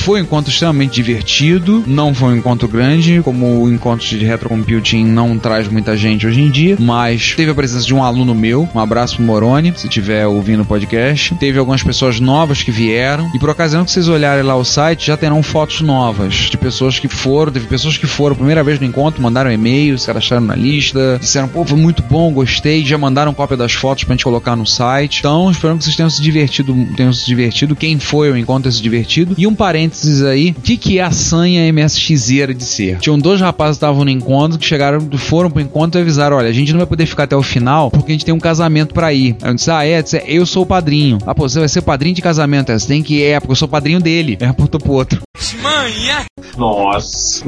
[0.01, 5.05] Foi um encontro extremamente divertido, não foi um encontro grande, como o encontro de retrocomputing
[5.05, 8.67] não traz muita gente hoje em dia, mas teve a presença de um aluno meu,
[8.73, 11.35] um abraço pro Moroni, se estiver ouvindo o podcast.
[11.35, 15.05] Teve algumas pessoas novas que vieram, e por ocasião que vocês olharem lá o site,
[15.05, 18.87] já terão fotos novas de pessoas que foram, teve pessoas que foram primeira vez no
[18.87, 23.35] encontro, mandaram e-mail, se cadastraram na lista, disseram, pô, foi muito bom, gostei, já mandaram
[23.35, 25.19] cópia das fotos pra gente colocar no site.
[25.19, 28.71] Então, espero que vocês tenham se divertido, tenham se divertido, quem foi ao encontro tenha
[28.71, 29.35] se divertido.
[29.37, 29.90] E um parênteses
[30.27, 32.99] aí, o que, que é a sanha MSXeira de ser?
[32.99, 36.49] Tinham dois rapazes que estavam no encontro, que chegaram, foram pro encontro e avisaram, olha,
[36.49, 38.93] a gente não vai poder ficar até o final, porque a gente tem um casamento
[38.93, 39.35] pra ir.
[39.41, 39.99] Aí eu disse, ah, é?
[39.99, 41.17] Eu, disse, eu sou o padrinho.
[41.25, 42.71] Ah, pô, você vai ser o padrinho de casamento.
[42.71, 44.37] É, você tem que ir, é, porque eu sou padrinho dele.
[44.39, 45.21] É, apontou pro outro.
[45.61, 46.25] Manha!
[46.57, 47.43] Nossa.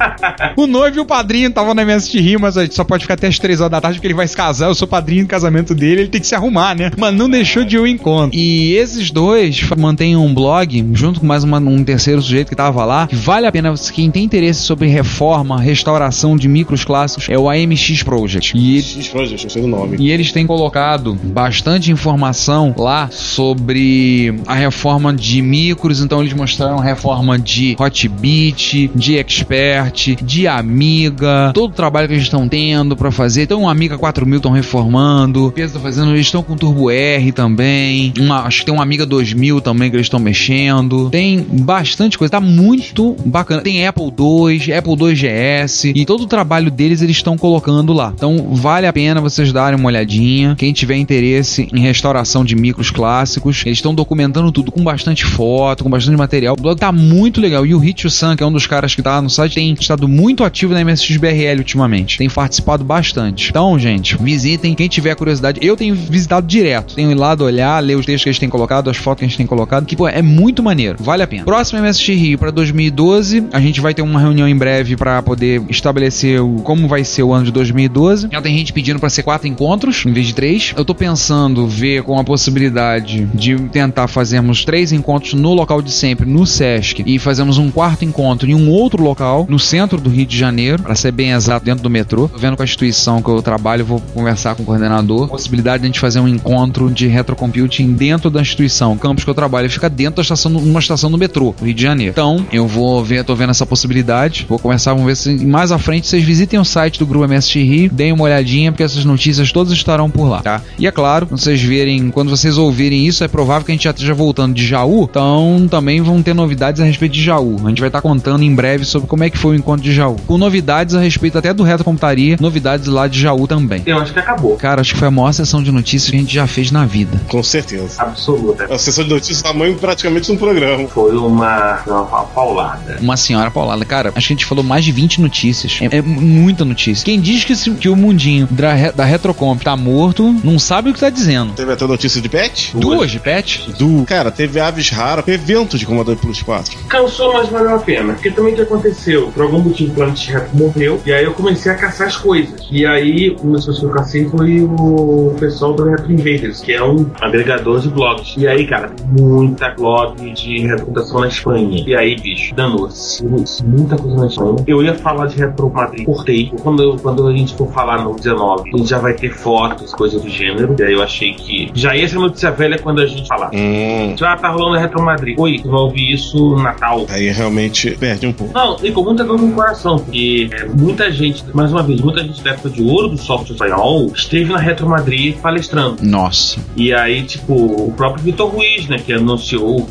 [0.56, 3.14] o noivo e o padrinho estavam na MSX Rio, mas a gente só pode ficar
[3.14, 4.68] até as 3 horas da tarde porque ele vai se casar.
[4.68, 6.90] Eu sou padrinho do casamento dele, ele tem que se arrumar, né?
[6.96, 8.36] Mas não deixou de ir o encontro.
[8.38, 12.84] E esses dois mantêm um blog, junto com mais uma, um terceiro sujeito que tava
[12.84, 17.38] lá, que vale a pena, quem tem interesse sobre reforma, restauração de micros clássicos, é
[17.38, 18.56] o AMX Project.
[18.56, 19.96] E, X Project, eu sei do nome.
[19.98, 26.00] e eles têm colocado bastante informação lá sobre a reforma de micros.
[26.00, 32.24] Então eles mostraram reforma de Hotbit, de Expert, de Amiga, todo o trabalho que eles
[32.24, 33.42] estão tendo para fazer.
[33.42, 38.12] Então, um Amiga 4000 estão reformando, eles estão fazendo, eles estão com Turbo R também.
[38.18, 41.10] Uma, acho que tem um Amiga 2000 também que eles estão mexendo.
[41.10, 41.46] Tem
[41.76, 43.62] bastante coisa, tá muito bacana.
[43.62, 48.12] Tem Apple II, Apple II GS e todo o trabalho deles eles estão colocando lá.
[48.14, 50.54] Então, vale a pena vocês darem uma olhadinha.
[50.56, 55.84] Quem tiver interesse em restauração de micros clássicos, eles estão documentando tudo com bastante foto,
[55.84, 56.54] com bastante material.
[56.58, 57.66] O blog tá muito legal.
[57.66, 60.08] E o Hitch San, que é um dos caras que tá no site, tem estado
[60.08, 62.18] muito ativo na MSXBRL ultimamente.
[62.18, 63.50] Tem participado bastante.
[63.50, 64.74] Então, gente, visitem.
[64.74, 66.94] Quem tiver curiosidade, eu tenho visitado direto.
[66.94, 69.36] Tenho ido lá olhar, ler os textos que eles têm colocado, as fotos que eles
[69.36, 70.96] têm colocado, que pô, é muito maneiro.
[70.98, 71.44] Vale a pena.
[71.44, 75.62] Próximo MSX Rio para 2012, a gente vai ter uma reunião em breve para poder
[75.68, 78.28] estabelecer o, como vai ser o ano de 2012.
[78.30, 80.72] Já tem gente pedindo para ser quatro encontros em vez de três.
[80.76, 85.90] Eu tô pensando ver com a possibilidade de tentar fazermos três encontros no local de
[85.90, 90.10] sempre, no Sesc, e fazemos um quarto encontro em um outro local, no centro do
[90.10, 92.28] Rio de Janeiro, para ser bem exato, dentro do metrô.
[92.28, 95.28] Tô vendo com a instituição que eu trabalho, vou conversar com o coordenador.
[95.28, 98.92] Possibilidade de a gente fazer um encontro de retrocomputing dentro da instituição.
[98.92, 101.82] O campus que eu trabalho fica dentro da estação, numa estação do metrô, Rio de
[101.82, 102.12] Janeiro.
[102.12, 104.46] Então, eu vou ver, tô vendo essa possibilidade.
[104.48, 107.54] Vou conversar, vamos ver se mais à frente vocês visitem o site do Grupo MSX
[107.54, 110.62] Rio, deem uma olhadinha, porque essas notícias todas estarão por lá, tá?
[110.78, 113.84] E é claro, quando vocês verem, quando vocês ouvirem isso, é provável que a gente
[113.84, 117.56] já esteja voltando de Jaú, então também vão ter novidades a respeito de Jaú.
[117.64, 119.92] A gente vai estar contando em breve sobre como é que foi o encontro de
[119.92, 120.16] Jaú.
[120.26, 123.82] Com novidades a respeito até do retrocomputaria, novidades lá de Jaú também.
[123.86, 124.56] Eu acho que acabou.
[124.56, 126.84] Cara, acho que foi a maior sessão de notícias que a gente já fez na
[126.84, 127.20] vida.
[127.28, 128.02] Com certeza.
[128.02, 128.66] Absoluta.
[128.72, 130.88] A sessão de notícias tamanho praticamente um programa.
[130.88, 131.45] Foi uma,
[131.86, 132.98] uma paulada.
[133.00, 133.84] Uma senhora paulada.
[133.84, 135.78] Cara, acho que a gente falou mais de 20 notícias.
[135.80, 137.04] É, é muita notícia.
[137.04, 140.94] Quem diz que, se- que o mundinho da, da Retrocomp tá morto, não sabe o
[140.94, 141.52] que tá dizendo.
[141.54, 142.72] Teve até notícia de pet?
[142.76, 143.70] Duas de pet?
[143.78, 144.04] Du.
[144.06, 146.76] Cara, teve aves raras, evento de Commodore Plus 4.
[146.88, 148.14] Cansou, mas valeu a pena.
[148.14, 149.28] Porque também o que aconteceu?
[149.32, 151.00] Por algum motivo o Planet Reto morreu.
[151.06, 152.66] E aí eu comecei a caçar as coisas.
[152.70, 156.72] E aí, uma das pessoas que eu cacei foi o pessoal do Retro Invaders, que
[156.72, 158.34] é um agregador de blogs.
[158.36, 161.84] E aí, cara, muita blog de retrocomutação na Espanha.
[161.86, 163.24] E aí, bicho, danou-se.
[163.64, 164.56] Muita coisa na Espanha.
[164.66, 166.52] Eu ia falar de Retro Madrid, cortei.
[166.62, 169.92] Quando, eu- quando a gente for falar no 19, a gente já vai ter fotos,
[169.94, 170.74] coisa do gênero.
[170.78, 173.50] E aí eu achei que já ia ser notícia velha quando a gente falar.
[173.54, 175.38] Hum, Já tá rolando Retro Madrid.
[175.38, 177.06] Oi, tu vai ouvir isso no Natal.
[177.08, 178.52] aí realmente perde um pouco.
[178.54, 182.22] Não, e com muita dor no coração, porque é, muita gente, mais uma vez, muita
[182.22, 185.96] gente da época de ouro do software espanhol esteve na Retro Madrid palestrando.
[186.02, 186.58] Nossa.
[186.76, 189.86] E aí, tipo, o próprio Vitor Ruiz, né, que anunciou o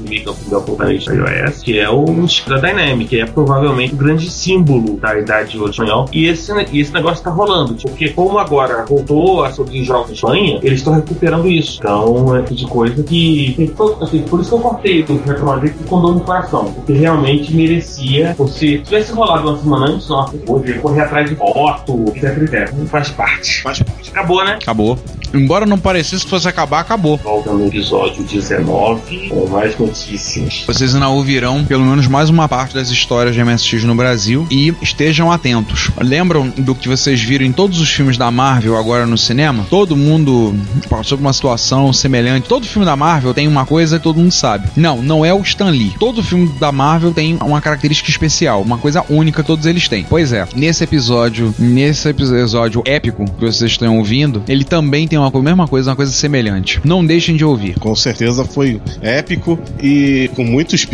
[0.50, 2.06] do Apocalipse iOS, que é o
[2.48, 6.06] da Dynamic, que é provavelmente o grande símbolo da idade de ouro espanhol.
[6.12, 10.14] E esse, e esse negócio tá rolando, porque como agora voltou a surgir jogos em
[10.14, 11.80] Espanha, eles estão recuperando isso.
[11.80, 13.74] Então, é tipo de coisa que.
[14.02, 17.54] Assim, por isso que eu cortei o Retro Madrid com dor no coração, porque realmente
[17.54, 18.36] merecia.
[18.48, 22.74] Se tivesse rolado uma semana antes, nossa, hoje correr atrás de foto, etc, etc.
[22.88, 23.62] Faz parte.
[23.62, 24.10] Faz parte.
[24.12, 24.58] Acabou, né?
[24.62, 24.98] Acabou.
[25.34, 27.18] Embora não parecesse que fosse acabar, acabou.
[27.18, 30.64] Volta no episódio 19 com mais notícias.
[30.66, 34.74] Vocês ainda ouvirão pelo menos mais uma parte das histórias de MSX no Brasil e
[34.82, 35.90] estejam atentos.
[36.00, 39.66] Lembram do que vocês viram em todos os filmes da Marvel agora no cinema?
[39.70, 40.56] Todo mundo
[40.90, 42.48] passou por uma situação semelhante.
[42.48, 44.68] Todo filme da Marvel tem uma coisa que todo mundo sabe.
[44.76, 45.94] Não, não é o Stan Lee.
[46.00, 50.06] Todo filme da Marvel tem uma característica especial, uma coisa única que todos eles têm.
[50.08, 55.32] Pois é, nesse episódio, nesse episódio épico que vocês estão ouvindo, ele também tem uma
[55.42, 56.80] mesma coisa, uma coisa semelhante.
[56.84, 57.80] Não deixem de ouvir.
[57.80, 60.86] Com certeza foi épico e com muitos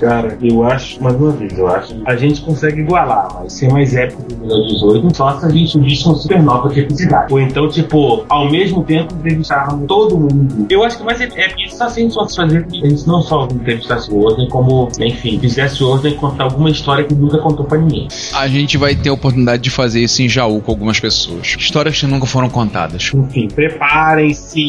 [0.00, 3.70] Cara, eu acho, mais uma vez, eu acho que a gente consegue igualar, mas ser
[3.70, 7.32] mais épico do episódio 18 só se a gente visse um supernova de epicidade.
[7.32, 10.66] Ou então, tipo, ao mesmo tempo entrevistarmos todo mundo.
[10.68, 12.88] Eu acho que mais é épico isso só se a gente só fazer que a
[12.88, 17.14] gente não só entrevistasse o Osden, como, enfim, fizesse o Osden contar alguma história que
[17.14, 18.08] nunca contou pra ninguém.
[18.34, 21.56] A gente vai ter a oportunidade de fazer isso em Jaú com algumas pessoas.
[21.58, 23.10] Histórias que nunca foram contadas.
[23.14, 24.60] Enfim, preparem-se.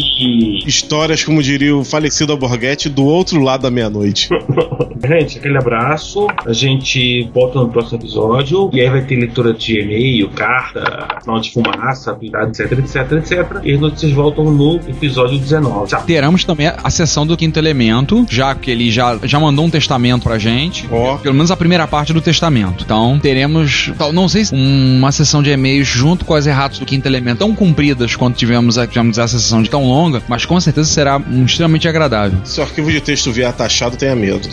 [0.66, 4.30] Histórias, como diria o falecido Alborguete, do outro lado da meia-noite.
[5.08, 6.28] Gente, aquele abraço.
[6.46, 8.70] A gente volta no próximo episódio.
[8.74, 13.62] E aí vai ter leitura de e-mail, carta, sinal de fumaça, cuidado, etc, etc, etc.
[13.64, 15.88] E as notícias voltam no episódio 19.
[15.88, 16.04] Tchau.
[16.06, 20.24] Teremos também a sessão do quinto elemento, já que ele já, já mandou um testamento
[20.24, 20.88] pra gente.
[20.92, 21.18] Ó.
[21.18, 22.84] Pelo menos a primeira parte do testamento.
[22.84, 26.86] Então teremos, tal- não sei se uma sessão de e-mails junto com as erratas do
[26.86, 30.60] quinto elemento tão compridas quanto tivemos a, tivemos a sessão de tão longa, mas com
[30.60, 32.40] certeza será um, extremamente agradável.
[32.44, 34.48] Se o arquivo de texto vier taxado, tenha medo.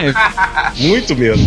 [0.00, 0.12] É,
[0.86, 1.38] Muito medo.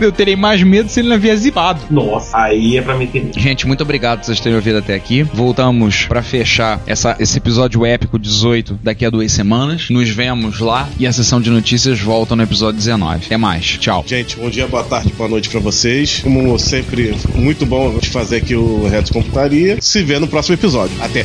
[0.00, 1.80] eu terei mais medo se ele não vier zipado.
[1.90, 3.38] Nossa, aí é pra meter medo.
[3.38, 5.22] Gente, muito obrigado por vocês terem ouvido até aqui.
[5.22, 9.88] Voltamos pra fechar essa, esse episódio épico 18 daqui a duas semanas.
[9.90, 13.26] Nos vemos lá e a sessão de notícias volta no episódio 19.
[13.26, 13.64] Até mais.
[13.78, 14.04] Tchau.
[14.06, 16.20] Gente, bom dia, boa tarde, boa noite pra vocês.
[16.22, 19.78] Como sempre, muito bom de fazer aqui o Reto Computaria.
[19.80, 20.94] Se vê no próximo episódio.
[21.00, 21.24] Até.